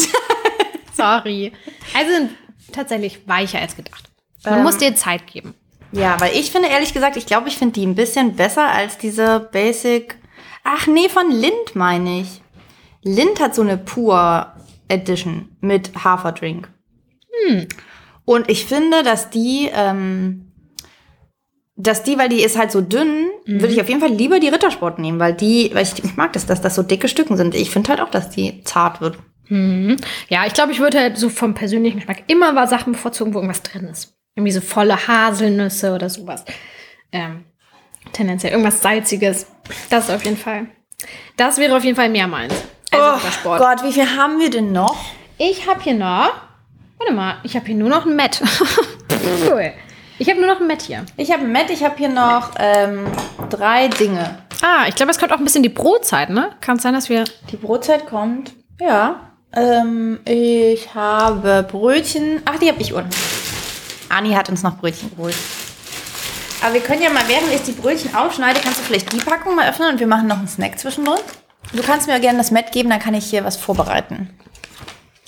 [0.93, 1.51] Sorry.
[1.93, 2.29] Also
[2.71, 4.09] tatsächlich weicher als gedacht.
[4.43, 5.53] Man Ähm, muss dir Zeit geben.
[5.91, 8.97] Ja, weil ich finde, ehrlich gesagt, ich glaube, ich finde die ein bisschen besser als
[8.97, 10.17] diese Basic.
[10.63, 12.41] Ach nee, von Lind meine ich.
[13.03, 14.51] Lind hat so eine Pure
[14.89, 16.69] Edition mit Haferdrink.
[18.25, 20.51] Und ich finde, dass die, ähm,
[21.77, 24.49] dass die, weil die ist halt so dünn, würde ich auf jeden Fall lieber die
[24.49, 27.55] Rittersport nehmen, weil die, weil ich, ich mag das, dass das so dicke Stücken sind.
[27.55, 29.17] Ich finde halt auch, dass die zart wird.
[29.49, 33.37] Ja, ich glaube, ich würde halt so vom persönlichen Geschmack immer mal Sachen bevorzugen, wo
[33.39, 34.13] irgendwas drin ist.
[34.35, 36.43] Irgendwie so volle Haselnüsse oder sowas.
[37.11, 37.45] Ähm,
[38.13, 39.47] tendenziell irgendwas Salziges.
[39.89, 40.67] Das auf jeden Fall.
[41.37, 42.53] Das wäre auf jeden Fall mehr meins.
[42.91, 43.59] als Oh Sport.
[43.59, 44.97] Gott, wie viel haben wir denn noch?
[45.37, 46.31] Ich habe hier noch.
[46.97, 48.41] Warte mal, ich habe hier nur noch ein Met.
[49.49, 49.71] cool.
[50.19, 51.05] Ich habe nur noch ein Met hier.
[51.15, 53.05] Ich habe Matt, ich habe hier noch ähm,
[53.49, 54.39] drei Dinge.
[54.63, 56.49] Ah, ich glaube, es kommt auch ein bisschen die Brotzeit, ne?
[56.59, 57.23] Kann es sein, dass wir.
[57.51, 58.53] Die Brotzeit kommt.
[58.81, 59.26] Ja.
[59.53, 62.41] Ähm, ich habe Brötchen.
[62.45, 63.15] Ach, die habe ich unten.
[64.09, 65.35] Ani hat uns noch Brötchen geholt.
[66.61, 69.55] Aber wir können ja mal, während ich die Brötchen aufschneide, kannst du vielleicht die Packung
[69.55, 71.19] mal öffnen und wir machen noch einen Snack zwischendrin.
[71.73, 74.29] Du kannst mir gerne das Met geben, dann kann ich hier was vorbereiten.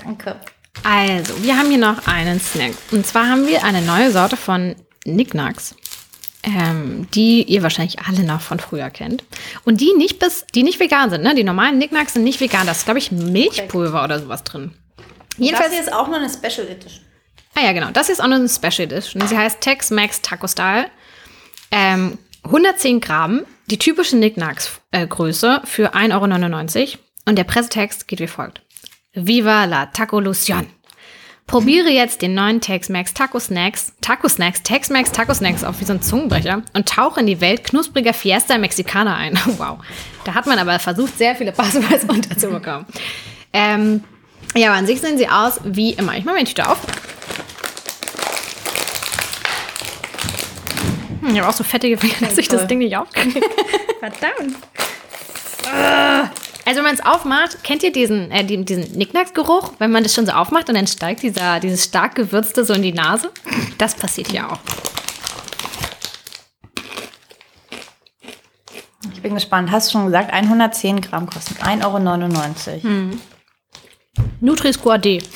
[0.03, 0.38] Danke.
[0.84, 2.72] Also, wir haben hier noch einen Snack.
[2.91, 5.76] Und zwar haben wir eine neue Sorte von Knickknacks,
[6.43, 9.23] ähm, die ihr wahrscheinlich alle noch von früher kennt.
[9.65, 11.35] Und die nicht bis, die nicht vegan sind, ne?
[11.35, 12.65] Die normalen Knickknacks sind nicht vegan.
[12.65, 14.73] Da ist, glaube ich, Milchpulver oder sowas drin.
[15.37, 17.01] Jedenfalls das hier ist auch nur eine Special Edition.
[17.55, 17.91] Ah ja, genau.
[17.91, 19.25] Das hier ist auch noch eine Special Edition.
[19.27, 20.87] Sie heißt Tex-Mex Taco Style.
[21.71, 26.99] Ähm, 110 Gramm, die typische Knickknacks-Größe für 1,99 Euro.
[27.25, 28.61] Und der Pressetext geht wie folgt.
[29.13, 30.67] Viva la Taco-Lucion.
[31.50, 35.93] Probiere jetzt den neuen Tex-Mex Taco Snacks, Taco Snacks, Tex-Mex Taco Snacks auf wie so
[35.93, 39.38] ein Zungenbrecher und tauche in die Welt knuspriger Fiesta Mexicana ein.
[39.58, 39.80] Wow.
[40.26, 42.86] Da hat man aber versucht, sehr viele Buzzwords unterzubekommen.
[43.52, 44.04] Ähm,
[44.56, 46.16] ja, aber an sich sehen sie aus wie immer.
[46.18, 46.78] Ich mache meine Tüte auf.
[51.22, 52.68] Hm, Ich habe auch so fettige Finger, dass ich das.
[52.68, 53.41] Ding nicht aufkriege.
[54.00, 54.56] Verdammt.
[56.70, 59.72] Also wenn man es aufmacht, kennt ihr diesen, äh, die- diesen Nicknacks-Geruch?
[59.80, 62.84] Wenn man das schon so aufmacht und dann steigt dieser, dieses stark gewürzte so in
[62.84, 63.32] die Nase?
[63.80, 64.59] Das passiert hier auch.
[69.15, 69.72] Ich bin gespannt.
[69.72, 73.17] Hast du schon gesagt, 110 Gramm kosten 1,99 Euro.
[74.39, 75.24] Nutri-Score D.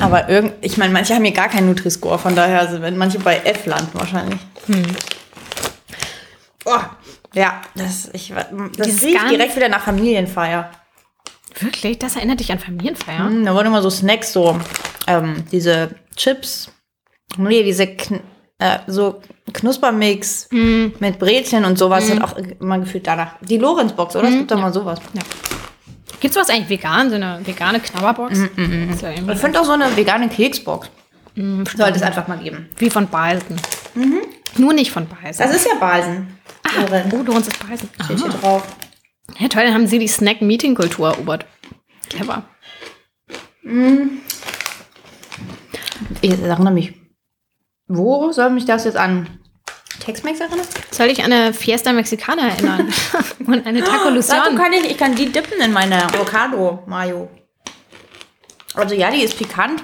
[0.00, 3.38] Aber irgend, ich meine, manche haben hier gar keinen Nutri-Score, von daher sind manche bei
[3.38, 4.38] F landen wahrscheinlich.
[6.66, 6.78] Oh,
[7.34, 8.32] ja, das, ich,
[8.76, 10.70] das riecht direkt wieder nach Familienfeier.
[11.60, 11.98] Wirklich?
[11.98, 13.26] Das erinnert dich an Familienfeier?
[13.26, 14.58] Hm, Da wurden immer so Snacks, so
[15.06, 16.70] ähm, diese Chips,
[17.36, 18.20] nee, diese Kn
[18.58, 19.20] äh, so
[19.52, 23.34] Knuspermix mit Brötchen und sowas hat auch immer gefühlt danach.
[23.40, 24.28] Die Lorenz-Box, oder?
[24.28, 25.00] Es gibt doch mal sowas.
[26.20, 27.10] Gibt's was eigentlich vegan?
[27.10, 28.38] So eine vegane Knabberbox?
[28.38, 30.88] Das ist ja Ich finde auch so eine vegane Keksbox.
[31.34, 32.68] Sollte es einfach mal geben.
[32.78, 33.56] wie von Balsen.
[34.56, 35.46] Nur nicht von Balsen.
[35.46, 36.38] Das ist ja Balsen.
[36.80, 37.12] Lorenz.
[37.14, 37.88] oh, du uns ist Balsen.
[38.04, 38.62] Steht hier drauf.
[39.38, 41.46] Ja, toll, dann haben sie die Snack-Meeting-Kultur erobert.
[42.10, 42.44] Clever.
[46.20, 46.94] Ich erinnere mich.
[47.88, 49.38] Wo soll mich das jetzt an
[50.00, 50.66] Tex-Mex erinnern?
[50.90, 52.92] Soll ich an eine Fiesta Mexicana erinnern?
[53.46, 54.56] Und eine Taco Dazu Lucian?
[54.56, 57.28] kann ich, ich kann die dippen in meine Avocado-Mayo.
[58.74, 59.82] Also ja, die ist pikant.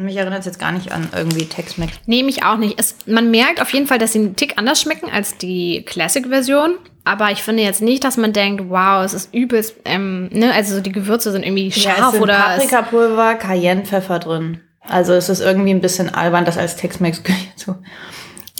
[0.00, 1.92] Mich erinnert es jetzt gar nicht an irgendwie Tex-Mex.
[2.06, 2.78] Nehme ich auch nicht.
[2.78, 6.76] Es, man merkt auf jeden Fall, dass sie einen Tick anders schmecken als die Classic-Version.
[7.04, 10.76] Aber ich finde jetzt nicht, dass man denkt, wow, es ist übelst, ähm, ne, also
[10.76, 14.60] so die Gewürze sind irgendwie Ja, scharf es sind oder Paprikapulver, Cayennepfeffer drin.
[14.82, 17.22] Also es ist irgendwie ein bisschen albern, das als Tex-Mex
[17.56, 17.76] zu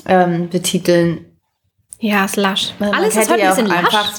[0.06, 1.24] ähm, betiteln.
[2.00, 2.74] ja, es ist lasch.
[2.80, 3.84] Man Alles ist heute ja ein bisschen lasch.
[3.94, 4.12] einfach,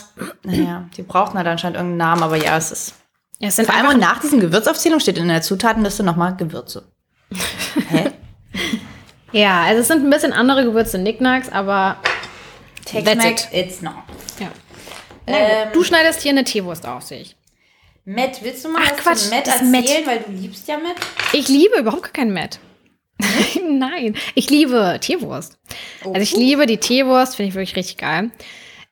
[0.44, 2.94] naja, die brauchten halt anscheinend irgendeinen Namen, aber ja, es ist.
[3.40, 6.92] Ja, es sind Vor allem nach diesen Gewürzaufzählungen steht in der Zutatenliste nochmal Gewürze.
[7.90, 8.12] Hä?
[9.32, 11.98] ja, also es sind ein bisschen andere Gewürze Knickknacks, aber
[12.86, 13.94] Tex-Mex, That's it's not.
[14.40, 14.48] ja.
[15.66, 17.36] Gut, du schneidest hier eine Teewurst auf, sehe ich.
[18.06, 20.06] Matt, willst du mal Ach, was Quatsch, zu Matt erzählen, Matt.
[20.08, 20.96] weil du liebst ja Matt?
[21.34, 22.60] Ich liebe überhaupt gar keinen Matt.
[23.70, 25.60] Nein, ich liebe Teewurst.
[26.04, 28.32] Also ich liebe die Teewurst, finde ich wirklich richtig geil.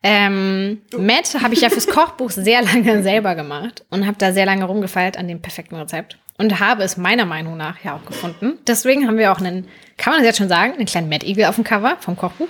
[0.03, 4.45] Ähm, Matt habe ich ja fürs Kochbuch sehr lange selber gemacht und habe da sehr
[4.45, 8.59] lange rumgefeilt an dem perfekten Rezept und habe es meiner Meinung nach ja auch gefunden.
[8.67, 9.67] Deswegen haben wir auch einen,
[9.97, 12.47] kann man das jetzt schon sagen, einen kleinen Matt-Igel auf dem Cover vom Kochbuch.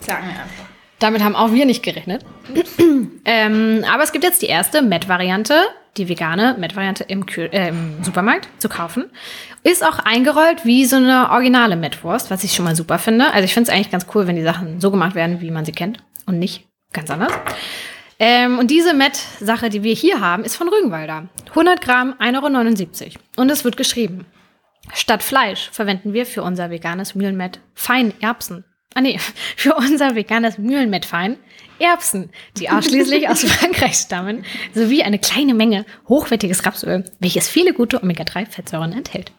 [0.00, 0.70] Sag mir einfach.
[0.98, 2.24] Damit haben auch wir nicht gerechnet.
[3.24, 5.54] ähm, aber es gibt jetzt die erste Met-Variante,
[5.96, 9.10] die vegane Met-Variante im, äh, im Supermarkt zu kaufen.
[9.62, 13.32] Ist auch eingerollt wie so eine originale Metwurst, was ich schon mal super finde.
[13.32, 15.64] Also ich finde es eigentlich ganz cool, wenn die Sachen so gemacht werden, wie man
[15.64, 17.32] sie kennt und nicht ganz anders.
[18.22, 21.30] Ähm, und diese Met-Sache, die wir hier haben, ist von Rügenwalder.
[21.48, 23.14] 100 Gramm, 1,79 Euro.
[23.36, 24.26] Und es wird geschrieben.
[24.92, 28.64] Statt Fleisch verwenden wir für unser veganes Mühlenmett Feinerbsen.
[28.94, 29.18] Ah nee,
[29.56, 31.38] für unser veganes Mühlenmett Fein
[31.78, 34.44] Erbsen, die ausschließlich aus Frankreich stammen,
[34.74, 39.32] sowie eine kleine Menge hochwertiges Rapsöl, welches viele gute Omega-3-Fettsäuren enthält.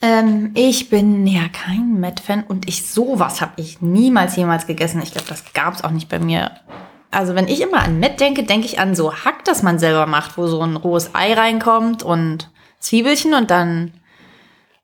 [0.00, 5.02] Ähm, ich bin ja kein Matt-Fan und ich sowas habe ich niemals jemals gegessen.
[5.02, 6.52] Ich glaube, das gab es auch nicht bei mir.
[7.10, 10.06] Also wenn ich immer an Matt denke, denke ich an so Hack, das man selber
[10.06, 13.92] macht, wo so ein rohes Ei reinkommt und Zwiebelchen und dann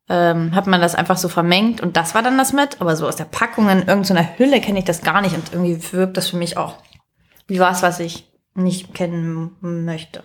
[0.09, 2.81] ähm, hat man das einfach so vermengt und das war dann das mit.
[2.81, 5.81] Aber so aus der Packung in irgendeiner Hülle kenne ich das gar nicht und irgendwie
[5.93, 6.77] wirkt das für mich auch
[7.47, 10.25] wie was, was ich nicht kennen möchte.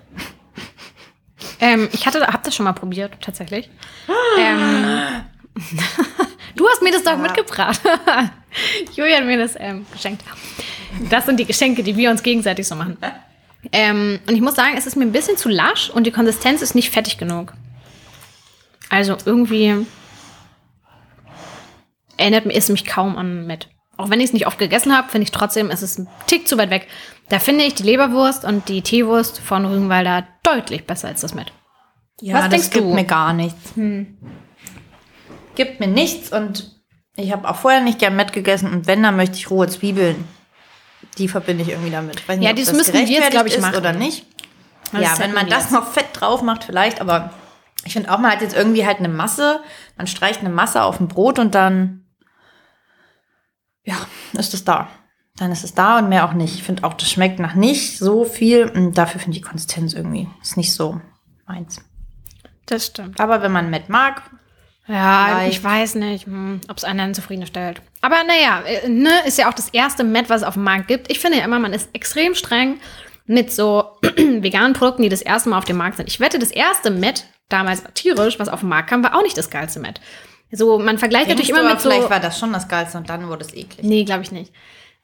[1.62, 3.70] Ähm, ich hatte, hab das schon mal probiert, tatsächlich.
[4.38, 5.02] ähm,
[6.56, 7.82] du hast mir das doch mitgebracht.
[8.96, 10.24] Julia hat mir das ähm, geschenkt.
[11.10, 12.98] Das sind die Geschenke, die wir uns gegenseitig so machen.
[13.72, 16.62] Ähm, und ich muss sagen, es ist mir ein bisschen zu lasch und die Konsistenz
[16.62, 17.54] ist nicht fettig genug.
[18.90, 19.86] Also irgendwie
[22.18, 23.70] erinnert es mich kaum an Met.
[24.00, 26.48] Auch wenn ich es nicht oft gegessen habe, finde ich trotzdem, es ist ein Tick
[26.48, 26.88] zu weit weg.
[27.28, 31.52] Da finde ich die Leberwurst und die Teewurst von Rügenwalder deutlich besser als das Met.
[32.22, 32.94] Ja, Was das denkst gibt du?
[32.94, 33.74] mir gar nichts.
[35.56, 36.72] Gibt mir nichts und
[37.18, 40.24] ich habe auch vorher nicht gern Met gegessen und wenn, dann möchte ich rohe Zwiebeln.
[41.18, 42.26] Die verbinde ich irgendwie damit.
[42.30, 43.76] Nicht, Ja, das das müssen wir jetzt, gerechtfertigt glaub ich, machen.
[43.76, 44.26] Oder nicht.
[44.94, 47.32] Das ja, hätten wenn man das noch fett drauf macht, vielleicht, aber
[47.84, 49.60] ich finde auch, man hat jetzt irgendwie halt eine Masse,
[49.98, 52.06] man streicht eine Masse auf ein Brot und dann,
[53.90, 53.96] ja,
[54.40, 54.88] ist es da.
[55.38, 56.56] Dann ist es da und mehr auch nicht.
[56.56, 59.94] Ich finde auch, das schmeckt nach nicht so viel und dafür finde ich die Konsistenz
[59.94, 61.00] irgendwie ist nicht so
[61.48, 61.82] meins.
[62.66, 63.20] Das stimmt.
[63.20, 64.22] Aber wenn man Met mag,
[64.88, 65.52] Ja, Vielleicht.
[65.54, 67.82] ich weiß nicht, hm, ob es einen zufriedenstellt.
[68.02, 70.88] Aber naja, äh, ne, ist ja auch das erste Met, was es auf dem Markt
[70.88, 71.10] gibt.
[71.12, 72.80] Ich finde ja immer, man ist extrem streng
[73.26, 76.10] mit so veganen Produkten, die das erste Mal auf dem Markt sind.
[76.10, 79.38] Ich wette, das erste Met, damals tierisch, was auf den Markt kam, war auch nicht
[79.38, 80.02] das geilste Met.
[80.52, 81.90] So, man vergleicht natürlich immer mit so.
[81.90, 83.84] vielleicht war das schon das Geilste und dann wurde es eklig.
[83.84, 84.52] Nee, glaube ich nicht.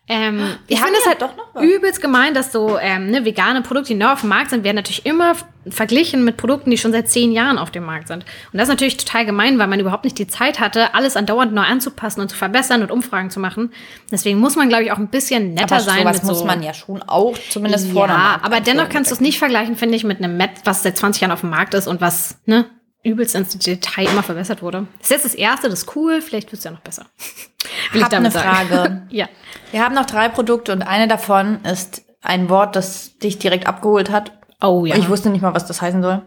[0.08, 1.64] Ähm, ich haben finde es halt doch noch was.
[1.64, 4.76] übelst gemein, dass so ähm, ne, vegane Produkte, die neu auf dem Markt sind, werden
[4.76, 5.34] natürlich immer
[5.68, 8.24] verglichen mit Produkten, die schon seit zehn Jahren auf dem Markt sind.
[8.24, 11.54] Und das ist natürlich total gemein, weil man überhaupt nicht die Zeit hatte, alles andauernd
[11.54, 13.74] neu anzupassen und zu verbessern und Umfragen zu machen.
[14.12, 16.00] Deswegen muss man, glaube ich, auch ein bisschen netter Aber sein.
[16.02, 19.16] sowas mit muss so man ja schon auch zumindest ja, Markt aber dennoch kannst du
[19.16, 21.74] es nicht vergleichen, finde ich, mit einem Met, was seit 20 Jahren auf dem Markt
[21.74, 22.66] ist und was, ne,
[23.06, 24.88] übelst ins Detail immer verbessert wurde.
[25.00, 27.06] Das ist jetzt das erste, das ist cool, vielleicht wird es ja noch besser.
[27.92, 29.04] Will Hab eine Frage.
[29.10, 29.30] ja.
[29.72, 34.10] Wir haben noch drei Produkte und eine davon ist ein Wort, das dich direkt abgeholt
[34.10, 34.32] hat.
[34.62, 34.96] Oh ja.
[34.96, 36.24] Ich wusste nicht mal, was das heißen soll.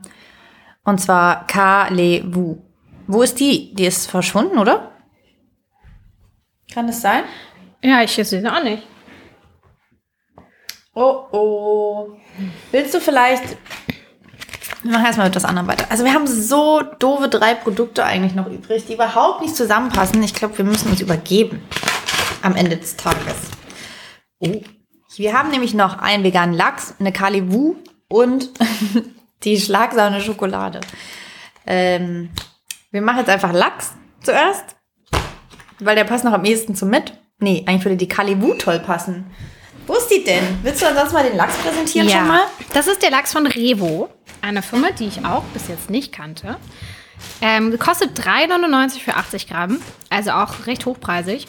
[0.85, 2.59] Und zwar Ka-Le-Wu.
[3.09, 3.75] Wo ist die?
[3.75, 4.93] Die ist verschwunden, oder?
[6.73, 7.25] Kann das sein?
[7.83, 8.87] Ja, ich sehe es auch nicht.
[10.95, 12.17] Oh oh.
[12.71, 13.57] Willst du vielleicht.
[14.83, 15.87] Wir machen erstmal mit was anderem weiter.
[15.91, 20.23] Also wir haben so doofe drei Produkte eigentlich noch übrig, die überhaupt nicht zusammenpassen.
[20.23, 21.63] Ich glaube, wir müssen uns übergeben
[22.43, 23.37] am Ende des Tages.
[24.41, 24.61] Oh.
[25.17, 27.75] Wir haben nämlich noch einen veganen Lachs, eine Kalibu
[28.09, 28.51] und
[29.45, 30.81] die Schlagsahne Schokolade.
[31.67, 32.31] Ähm,
[32.91, 33.93] wir machen jetzt einfach Lachs
[34.23, 34.77] zuerst,
[35.81, 37.15] weil der passt noch am ehesten zum mit.
[37.41, 39.27] Nee, eigentlich würde die Kalibu toll passen.
[39.87, 40.59] Wo ist die denn?
[40.63, 42.43] Willst du ansonsten mal den Lachs präsentieren schon mal?
[42.75, 44.11] Das ist der Lachs von Revo,
[44.43, 46.57] eine Firma, die ich auch bis jetzt nicht kannte.
[47.41, 49.81] Ähm, kostet 3,99 für 80 Gramm,
[50.11, 51.47] also auch recht hochpreisig.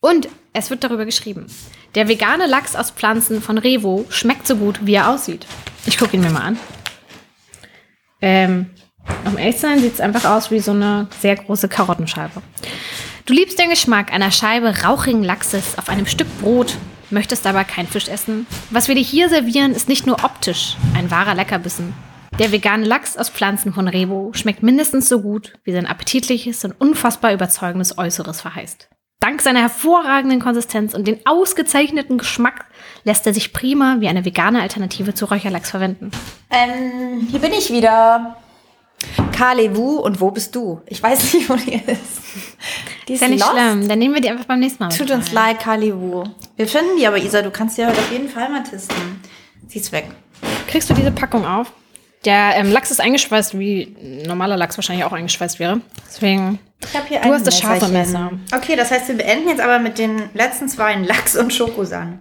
[0.00, 1.46] Und es wird darüber geschrieben.
[1.94, 5.46] Der vegane Lachs aus Pflanzen von Revo schmeckt so gut, wie er aussieht.
[5.86, 6.58] Ich gucke ihn mir mal an.
[8.20, 8.70] Ähm,
[9.24, 12.42] um ehrlich zu sein, sieht es einfach aus wie so eine sehr große Karottenscheibe.
[13.24, 16.76] Du liebst den Geschmack einer Scheibe rauchigen Lachses auf einem Stück Brot,
[17.10, 18.46] möchtest aber kein Fisch essen.
[18.70, 21.94] Was wir dir hier servieren, ist nicht nur optisch ein wahrer Leckerbissen.
[22.38, 26.72] Der vegane Lachs aus Pflanzen von Revo schmeckt mindestens so gut, wie sein appetitliches und
[26.72, 28.88] unfassbar überzeugendes Äußeres verheißt.
[29.20, 32.66] Dank seiner hervorragenden Konsistenz und den ausgezeichneten Geschmack
[33.02, 36.12] lässt er sich prima wie eine vegane Alternative zu Räucherlachs verwenden.
[36.50, 38.36] Ähm, hier bin ich wieder.
[39.32, 40.80] Kalewu und wo bist du?
[40.86, 42.20] Ich weiß nicht, wo die ist.
[43.06, 43.52] Die Ist ja nicht lost.
[43.52, 44.90] schlimm, dann nehmen wir die einfach beim nächsten Mal.
[44.90, 45.34] Tut uns rein.
[45.34, 46.24] leid, Kalewu.
[46.56, 48.96] Wir finden die aber, Isa, du kannst die heute auf jeden Fall mal testen.
[49.68, 50.06] Sie ist weg.
[50.66, 51.72] Kriegst du diese Packung auf?
[52.24, 53.96] Der ähm, Lachs ist eingeschweißt, wie
[54.26, 55.80] normaler Lachs wahrscheinlich auch eingeschweißt wäre.
[56.06, 56.58] Deswegen.
[56.82, 57.88] Ich habe hier Du ein hast das scharfe.
[57.88, 58.32] Messer.
[58.54, 62.18] Okay, das heißt, wir beenden jetzt aber mit den letzten zwei Lachs und Schokosan.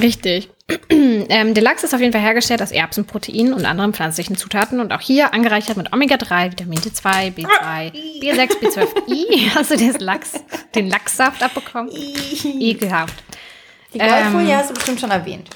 [0.00, 0.50] Richtig.
[0.88, 4.92] ähm, der Lachs ist auf jeden Fall hergestellt aus Erbsenproteinen und anderen pflanzlichen Zutaten und
[4.92, 9.54] auch hier angereichert mit Omega-3, Vitamin D2, B2, B6, B12i.
[9.54, 10.32] Hast du den Lachs,
[10.74, 11.90] den Lachssaft abbekommen?
[12.60, 13.22] Ekelhaft.
[13.92, 14.56] Die Goldfolie Ähm.
[14.56, 15.50] hast du bestimmt schon erwähnt.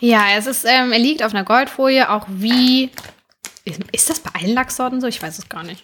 [0.00, 2.90] Ja, es ist, ähm, er liegt auf einer Goldfolie, auch wie.
[3.64, 5.06] Ist, ist das bei allen Lachssorten so?
[5.06, 5.82] Ich weiß es gar nicht.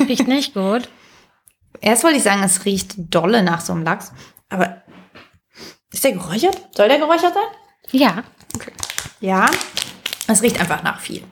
[0.00, 0.88] Riecht nicht gut.
[1.82, 4.12] Erst wollte ich sagen, es riecht dolle nach so einem Lachs.
[4.48, 4.82] Aber
[5.90, 6.56] ist der geräuchert?
[6.74, 7.42] Soll der geräuchert sein?
[7.90, 8.22] Ja.
[9.20, 9.50] Ja.
[10.28, 11.24] Es riecht einfach nach viel.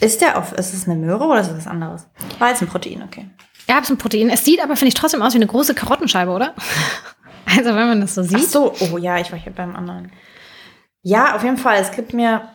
[0.00, 2.06] Ist der auf, ist es eine Möhre oder ist es was anderes?
[2.38, 3.28] Weizenprotein, okay.
[3.66, 4.30] Erbsenprotein.
[4.30, 6.54] Es sieht aber, finde ich, trotzdem aus wie eine große Karottenscheibe, oder?
[7.46, 8.50] Also, wenn man das so Ach sieht.
[8.50, 10.10] so, oh ja, ich war hier beim anderen.
[11.02, 11.76] Ja, auf jeden Fall.
[11.76, 12.48] Es gibt mir.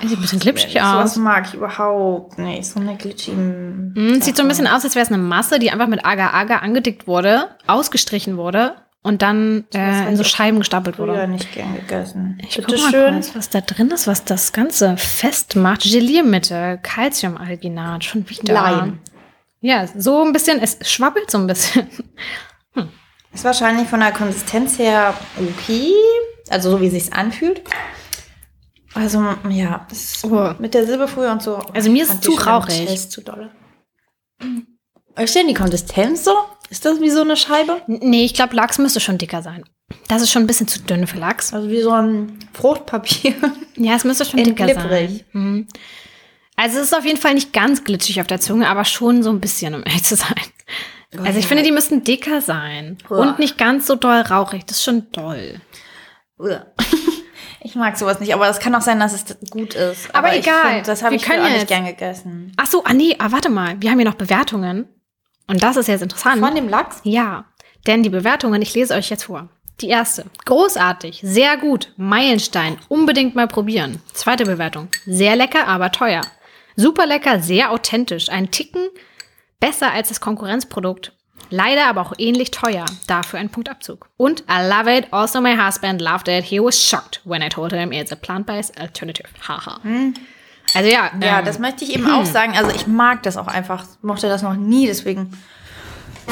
[0.00, 1.16] Sieht ein bisschen glitschig Sowas aus.
[1.16, 2.64] mag ich überhaupt nicht.
[2.66, 3.36] So eine glitschige.
[3.36, 6.62] Mm, sieht so ein bisschen aus, als wäre es eine Masse, die einfach mit Agar-Agar
[6.62, 11.26] angedickt wurde, ausgestrichen wurde und dann äh, in so Scheiben gestapelt wurde.
[11.26, 12.38] nicht gern gegessen.
[12.46, 13.14] Ich Bitte guck mal schön.
[13.14, 15.82] kurz, was da drin ist, was das Ganze festmacht.
[15.82, 18.54] Geliermittel, Calciumalginat, schon wieder.
[18.54, 19.00] Leim.
[19.60, 21.88] Ja, so ein bisschen, es schwabbelt so ein bisschen.
[23.34, 25.92] Ist wahrscheinlich von der Konsistenz her okay.
[26.50, 27.62] Also so wie es sich anfühlt.
[28.94, 30.54] Also, ja, das ist Oh.
[30.58, 31.56] mit der Silberfolie und so.
[31.72, 32.86] Also mir ist es zu rauchig.
[32.86, 33.50] Test zu dolle.
[35.18, 36.32] Ist denn die Konsistenz so?
[36.70, 37.82] Ist das wie so eine Scheibe?
[37.86, 39.64] Nee, ich glaube, Lachs müsste schon dicker sein.
[40.08, 41.52] Das ist schon ein bisschen zu dünn für Lachs.
[41.52, 43.34] Also wie so ein Fruchtpapier.
[43.74, 45.24] Ja, es müsste schon In dicker glibberig.
[45.32, 45.42] sein.
[45.42, 45.66] Mhm.
[46.56, 49.30] Also es ist auf jeden Fall nicht ganz glitschig auf der Zunge, aber schon so
[49.30, 50.34] ein bisschen, um ehrlich zu sein.
[51.24, 52.98] Also ich finde, die müssten dicker sein.
[53.08, 53.16] Uah.
[53.22, 54.66] Und nicht ganz so doll rauchig.
[54.66, 55.60] Das ist schon doll.
[56.38, 56.66] Uah.
[57.64, 60.12] Ich mag sowas nicht, aber es kann auch sein, dass es gut ist.
[60.14, 60.74] Aber ich egal.
[60.74, 62.52] find, das habe Wir ich können auch nicht gern gegessen.
[62.56, 63.80] Ach so, ah nee, ah, warte mal.
[63.80, 64.88] Wir haben hier noch Bewertungen.
[65.46, 66.40] Und das ist jetzt interessant.
[66.40, 67.00] Von dem Lachs?
[67.04, 67.44] Ja,
[67.86, 69.48] denn die Bewertungen, ich lese euch jetzt vor.
[69.80, 74.00] Die erste, großartig, sehr gut, Meilenstein, unbedingt mal probieren.
[74.12, 76.20] Zweite Bewertung, sehr lecker, aber teuer.
[76.76, 78.88] Super lecker, sehr authentisch, ein Ticken
[79.58, 81.12] besser als das Konkurrenzprodukt.
[81.52, 84.08] Leider aber auch ähnlich teuer, dafür ein Punktabzug.
[84.16, 87.72] Und I love it, also my husband loved it, he was shocked when I told
[87.72, 89.28] him it's a plant-based alternative.
[89.46, 89.78] Haha.
[90.74, 92.56] Also ja, Ja, ähm, das möchte ich eben auch sagen.
[92.56, 93.84] Also ich mag das auch einfach.
[94.00, 95.38] Mochte das noch nie, deswegen.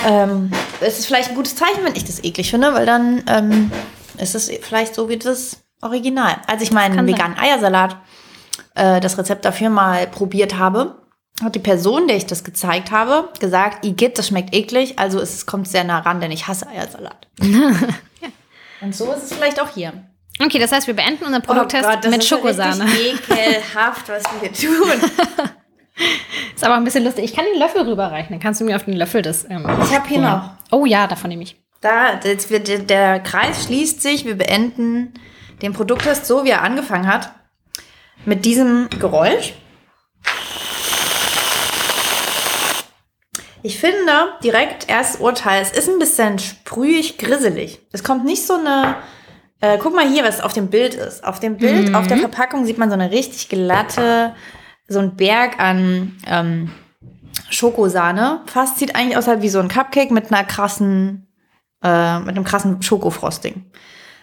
[0.07, 0.51] Ähm,
[0.81, 3.71] es ist vielleicht ein gutes Zeichen, wenn ich das eklig finde, weil dann ähm,
[4.17, 6.37] ist es vielleicht so wie das Original.
[6.47, 7.07] Als ich meinen sein.
[7.07, 7.97] veganen Eiersalat,
[8.75, 11.00] äh, das Rezept dafür mal probiert habe,
[11.43, 15.47] hat die Person, der ich das gezeigt habe, gesagt, Igitt, das schmeckt eklig, also es
[15.47, 17.27] kommt sehr nah ran, denn ich hasse Eiersalat.
[18.81, 19.93] Und so ist es vielleicht auch hier.
[20.43, 22.85] Okay, das heißt, wir beenden unseren Produkttest Oh Gott, das mit ist ja Schokosahne.
[22.85, 25.11] richtig ekelhaft, was wir hier tun.
[26.55, 27.25] Ist aber ein bisschen lustig.
[27.27, 28.31] Ich kann den Löffel rüberreichen.
[28.31, 29.45] Dann kannst du mir auf den Löffel das.
[29.51, 30.53] Ähm, Ich habe hier noch.
[30.71, 31.57] Oh ja, davon nehme ich.
[31.83, 34.25] Da, jetzt wird, der Kreis schließt sich.
[34.25, 35.13] Wir beenden
[35.61, 37.33] den Produkttest so, wie er angefangen hat.
[38.25, 39.53] Mit diesem Geräusch.
[43.63, 47.81] Ich finde direkt erstes Urteil, es ist ein bisschen sprühig, grisselig.
[47.93, 48.97] Es kommt nicht so eine.
[49.61, 51.23] Äh, guck mal hier, was auf dem Bild ist.
[51.23, 54.35] Auf dem Bild, auf der Verpackung sieht man so eine richtig glatte,
[54.89, 56.71] so ein Berg an ähm,
[57.51, 58.41] Schokosahne.
[58.47, 61.27] Fast sieht eigentlich aus halt wie so ein Cupcake mit einer krassen
[61.83, 63.71] äh, mit einem krassen Schokofrosting.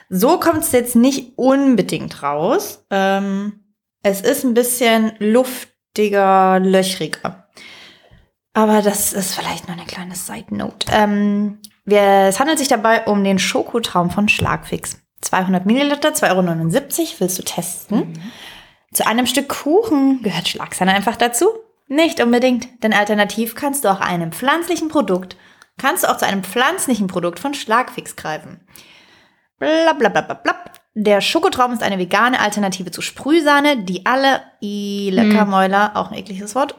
[0.09, 2.85] So kommt es jetzt nicht unbedingt raus.
[2.89, 3.63] Ähm,
[4.03, 7.46] es ist ein bisschen luftiger, löchriger.
[8.57, 10.87] Aber das ist vielleicht nur eine kleine Side Note.
[10.91, 14.97] Ähm, wir, es handelt sich dabei um den Schokotraum von Schlagfix.
[15.21, 17.09] 200 Milliliter, 2,79 Euro.
[17.19, 18.19] Willst du testen?
[18.91, 21.49] Zu einem Stück Kuchen gehört Schlagsahne einfach dazu?
[21.87, 25.37] Nicht unbedingt, denn alternativ kannst du auch einem pflanzlichen Produkt,
[25.77, 28.61] kannst du auch zu einem pflanzlichen Produkt von Schlagfix greifen.
[29.59, 30.55] Blablabla.
[30.95, 36.17] Der Schokotraum ist eine vegane Alternative zu Sprühsahne, die alle, i lecker Mäuler, auch ein
[36.17, 36.75] ekliges Wort,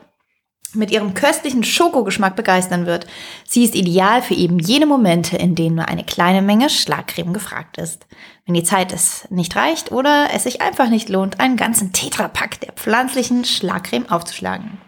[0.74, 3.06] mit ihrem köstlichen Schokogeschmack begeistern wird.
[3.46, 7.78] Sie ist ideal für eben jene Momente, in denen nur eine kleine Menge Schlagcreme gefragt
[7.78, 8.06] ist.
[8.46, 12.60] Wenn die Zeit es nicht reicht oder es sich einfach nicht lohnt, einen ganzen Tetrapack
[12.60, 14.78] der pflanzlichen Schlagcreme aufzuschlagen.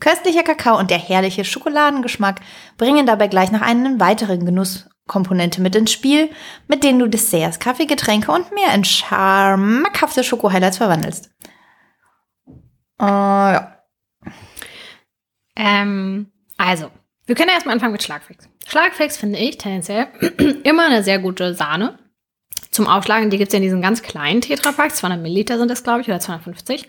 [0.00, 2.40] Köstlicher Kakao und der herrliche Schokoladengeschmack
[2.76, 6.30] bringen dabei gleich noch einen weiteren Genusskomponente mit ins Spiel,
[6.66, 11.30] mit denen du Desserts, Kaffeegetränke und mehr in schmackhafte Schoko-Highlights verwandelst.
[13.00, 13.73] Äh, ja.
[15.56, 16.90] Ähm, also,
[17.26, 18.48] wir können ja erstmal anfangen mit Schlagfix.
[18.66, 20.08] Schlagfix finde ich tendenziell
[20.64, 21.98] immer eine sehr gute Sahne.
[22.70, 25.84] Zum Aufschlagen, die gibt es ja in diesen ganz kleinen Tetrapacks, 200 Milliliter sind das,
[25.84, 26.88] glaube ich, oder 250.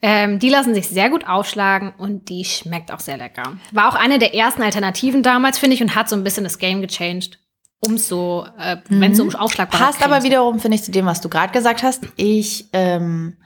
[0.00, 3.58] Ähm, die lassen sich sehr gut aufschlagen und die schmeckt auch sehr lecker.
[3.72, 6.58] War auch eine der ersten Alternativen damals, finde ich, und hat so ein bisschen das
[6.58, 7.40] Game gechanged.
[7.80, 11.20] Umso, äh, wenn es so um aufschlagbare Passt aber wiederum, finde ich, zu dem, was
[11.20, 12.04] du gerade gesagt hast.
[12.16, 13.36] Ich ähm,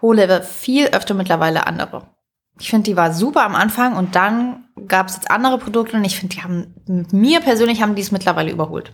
[0.00, 2.08] hole viel öfter mittlerweile andere.
[2.58, 6.04] Ich finde, die war super am Anfang und dann gab es jetzt andere Produkte und
[6.04, 6.74] ich finde, die haben,
[7.12, 8.92] mir persönlich haben die es mittlerweile überholt.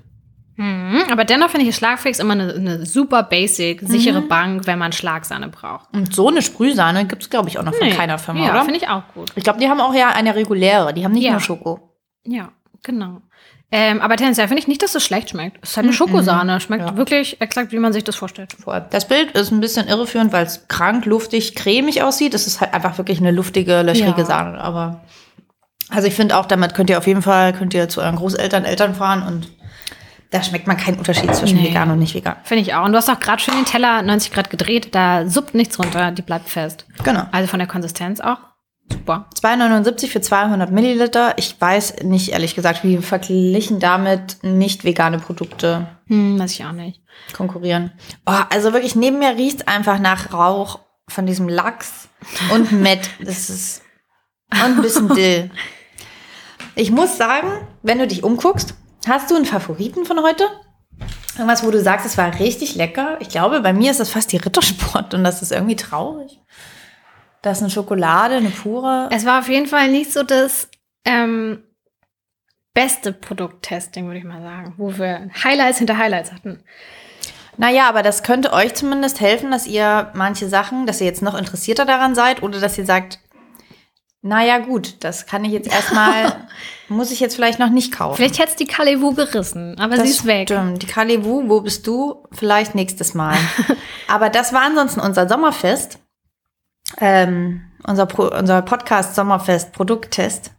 [0.56, 4.90] Mhm, aber dennoch finde ich Schlagfix immer eine, eine super basic, sichere Bank, wenn man
[4.92, 5.94] Schlagsahne braucht.
[5.94, 7.94] Und so eine Sprühsahne gibt es, glaube ich, auch noch von Nee.
[7.94, 8.62] keiner Firma, ja, oder?
[8.64, 9.30] finde ich auch gut.
[9.36, 11.32] Ich glaube, die haben auch ja eine reguläre, die haben nicht Ja.
[11.32, 11.96] nur Schoko.
[12.24, 12.48] Ja,
[12.82, 13.22] genau.
[13.70, 15.58] Ähm, aber tendenziell finde ich nicht, dass es schlecht schmeckt.
[15.62, 16.58] Es ist halt eine Schokosahne.
[16.60, 16.96] Schmeckt Ja.
[16.96, 18.56] wirklich exakt, wie man sich das vorstellt.
[18.90, 22.32] Das Bild ist ein bisschen irreführend, weil es krank, luftig, cremig aussieht.
[22.32, 24.24] Es ist halt einfach wirklich eine luftige, löchrige Ja.
[24.24, 24.58] Sahne.
[24.58, 25.02] Aber
[25.90, 28.64] also ich finde auch, damit könnt ihr auf jeden Fall, könnt ihr zu euren Großeltern,
[28.64, 29.48] Eltern fahren und
[30.30, 31.70] Da schmeckt man keinen Unterschied zwischen Nee.
[31.70, 32.36] vegan und nicht vegan.
[32.44, 32.84] Finde ich auch.
[32.84, 34.94] Und du hast auch gerade schön den Teller 90 Grad gedreht.
[34.94, 36.10] Da suppt nichts runter.
[36.10, 36.84] Die bleibt fest.
[37.02, 37.22] Genau.
[37.32, 38.36] Also von der Konsistenz auch
[38.92, 39.28] super.
[39.40, 41.34] 2,79 für 200 Milliliter.
[41.36, 46.72] Ich weiß nicht, ehrlich gesagt, wie verglichen damit nicht vegane Produkte Hm, weiß ich auch
[46.72, 47.02] nicht.
[47.34, 47.92] konkurrieren.
[48.26, 52.08] Oh, also wirklich, neben mir riecht einfach nach Rauch von diesem Lachs
[52.52, 53.10] und Met.
[53.20, 53.82] Das ist
[54.52, 55.50] und ein bisschen Dill.
[56.74, 57.48] Ich muss sagen,
[57.82, 58.74] wenn du dich umguckst,
[59.06, 60.44] hast du einen Favoriten von heute?
[61.36, 63.16] Irgendwas, wo du sagst, es war richtig lecker.
[63.20, 66.40] Ich glaube, bei mir ist das fast die Rittersport und das ist irgendwie traurig.
[67.42, 69.08] Das ist eine Schokolade, eine pure.
[69.12, 70.68] Es war auf jeden Fall nicht so das
[71.04, 71.62] ähm,
[72.74, 76.62] beste Produkttesting, würde ich mal sagen, wo wir Highlights hinter Highlights hatten.
[77.56, 81.36] Naja, aber das könnte euch zumindest helfen, dass ihr manche Sachen, dass ihr jetzt noch
[81.36, 83.18] interessierter daran seid oder dass ihr sagt,
[84.22, 86.48] naja gut, das kann ich jetzt erstmal,
[86.88, 88.16] muss ich jetzt vielleicht noch nicht kaufen.
[88.16, 90.48] Vielleicht hätte es die Kalevu gerissen, aber sie ist weg.
[90.48, 90.82] Stimmt.
[90.82, 92.24] Die Kalevu, wo bist du?
[92.32, 93.36] Vielleicht nächstes Mal.
[94.08, 95.98] aber das war ansonsten unser Sommerfest.
[96.96, 100.52] Ähm, unser, Pro, unser Podcast Sommerfest Produkttest.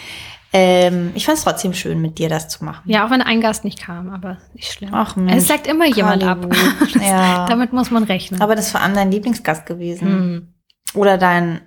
[0.52, 2.82] ähm, ich fand es trotzdem schön, mit dir das zu machen.
[2.86, 4.90] Ja, auch wenn ein Gast nicht kam, aber nicht schlimm.
[4.92, 6.40] Ach Mensch, es sagt immer jemand ab.
[6.50, 7.04] Kalevu.
[7.04, 7.46] Ja.
[7.46, 8.40] Damit muss man rechnen.
[8.40, 10.08] Aber das war an dein Lieblingsgast gewesen.
[10.08, 10.54] Hm.
[10.94, 11.60] Oder dein,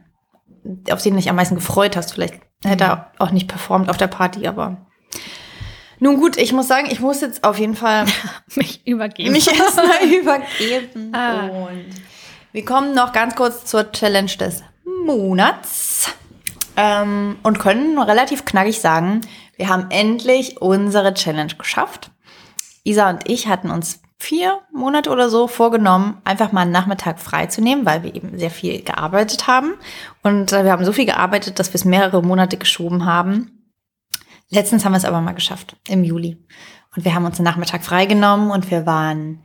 [0.91, 2.13] auf den du dich am meisten gefreut hast.
[2.13, 4.85] Vielleicht hätte er auch nicht performt auf der Party, aber.
[5.99, 8.05] Nun gut, ich muss sagen, ich muss jetzt auf jeden Fall
[8.55, 9.31] Mich übergeben.
[9.31, 11.13] mich erstmal übergeben.
[11.13, 11.47] Ah.
[11.47, 11.85] Und
[12.55, 14.63] wir kommen noch ganz kurz zur Challenge des
[15.05, 16.13] Monats.
[16.77, 19.19] Ähm, und können relativ knackig sagen,
[19.57, 22.11] wir haben endlich unsere Challenge geschafft.
[22.85, 27.47] Isa und ich hatten uns vier Monate oder so vorgenommen, einfach mal einen Nachmittag frei
[27.47, 29.73] zu nehmen, weil wir eben sehr viel gearbeitet haben.
[30.23, 33.73] Und äh, wir haben so viel gearbeitet, dass wir es mehrere Monate geschoben haben.
[34.49, 36.37] Letztens haben wir es aber mal geschafft, im Juli.
[36.95, 39.43] Und wir haben uns einen Nachmittag freigenommen und wir waren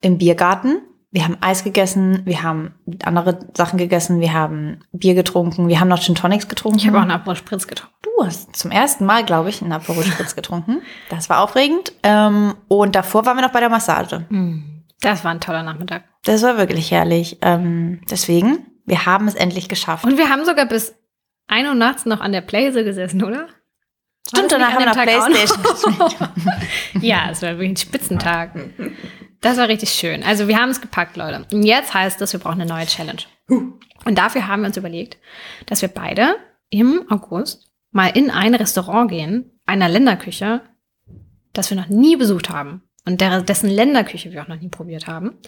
[0.00, 0.82] im Biergarten.
[1.16, 5.88] Wir haben Eis gegessen, wir haben andere Sachen gegessen, wir haben Bier getrunken, wir haben
[5.88, 6.78] noch Gin Tonics getrunken.
[6.78, 7.96] Ich habe auch einen Aperol Spritz getrunken.
[8.02, 10.82] Du hast zum ersten Mal, glaube ich, einen Aperol Spritz getrunken.
[11.08, 11.94] Das war aufregend.
[12.02, 14.26] Ähm, und davor waren wir noch bei der Massage.
[14.28, 14.84] Hm.
[15.00, 16.04] Das war ein toller Nachmittag.
[16.24, 17.38] Das war wirklich herrlich.
[17.40, 20.04] Ähm, deswegen, wir haben es endlich geschafft.
[20.04, 20.96] Und wir haben sogar bis
[21.48, 23.46] 1 Uhr nachts noch an der Playse gesessen, oder?
[24.28, 25.96] Stimmt, danach haben wir noch Playstation.
[27.00, 28.50] Ja, es war wirklich ein Spitzentag.
[29.46, 30.24] Das war richtig schön.
[30.24, 31.46] Also wir haben es gepackt, Leute.
[31.52, 33.22] Und jetzt heißt es, wir brauchen eine neue Challenge.
[34.04, 35.18] Und dafür haben wir uns überlegt,
[35.66, 36.34] dass wir beide
[36.68, 40.62] im August mal in ein Restaurant gehen, einer Länderküche,
[41.52, 42.82] das wir noch nie besucht haben.
[43.06, 45.38] Und der, dessen Länderküche wir auch noch nie probiert haben.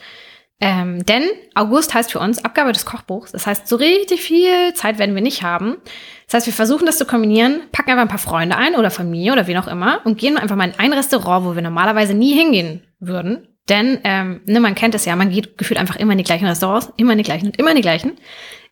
[0.61, 1.24] Ähm, denn
[1.57, 3.32] August heißt für uns Abgabe des Kochbuchs.
[3.32, 5.78] Das heißt, so richtig viel Zeit werden wir nicht haben.
[6.26, 9.32] Das heißt, wir versuchen das zu kombinieren, packen einfach ein paar Freunde ein oder Familie
[9.32, 12.32] oder wen auch immer und gehen einfach mal in ein Restaurant, wo wir normalerweise nie
[12.32, 13.49] hingehen würden.
[13.69, 16.47] Denn, ähm, ne, man kennt es ja, man geht gefühlt einfach immer in die gleichen
[16.47, 18.12] Restaurants, immer in die gleichen und immer in die gleichen.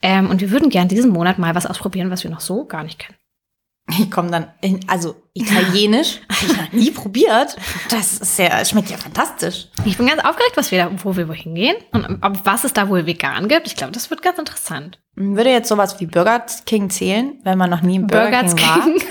[0.02, 2.82] Ähm, und wir würden gern diesen Monat mal was ausprobieren, was wir noch so gar
[2.82, 3.16] nicht kennen.
[3.88, 7.56] Ich komme dann in, also italienisch, habe ich noch nie probiert.
[7.88, 9.68] Das ist ja, schmeckt ja fantastisch.
[9.84, 12.72] Ich bin ganz aufgeregt, was wir da, wo wir wohin gehen und ob, was es
[12.72, 13.68] da wohl vegan gibt.
[13.68, 14.98] Ich glaube, das wird ganz interessant.
[15.14, 18.66] Würde jetzt sowas wie Burger King zählen, wenn man noch nie im Burger, Burger King
[18.66, 18.82] war?
[18.82, 19.02] King.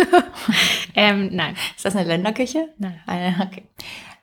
[0.95, 1.55] ähm, nein.
[1.75, 2.67] Ist das eine Länderküche?
[2.77, 2.99] Nein.
[3.07, 3.63] Eine, okay.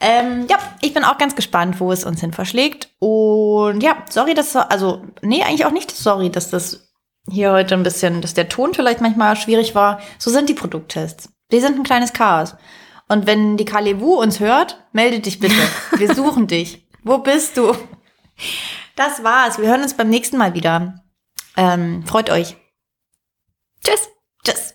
[0.05, 2.89] Ähm, ja, ich bin auch ganz gespannt, wo es uns hin verschlägt.
[2.99, 6.93] Und ja, sorry, dass, also, nee, eigentlich auch nicht sorry, dass das
[7.31, 10.01] hier heute ein bisschen, dass der Ton vielleicht manchmal schwierig war.
[10.19, 11.29] So sind die Produkttests.
[11.51, 12.57] Wir sind ein kleines Chaos.
[13.09, 15.55] Und wenn die Kalevu uns hört, melde dich bitte.
[15.97, 16.89] Wir suchen dich.
[17.05, 17.77] Wo bist du?
[18.97, 19.59] Das war's.
[19.59, 21.05] Wir hören uns beim nächsten Mal wieder.
[21.57, 22.57] Ähm, freut euch.
[23.85, 24.09] Tschüss.
[24.45, 24.75] Tschüss.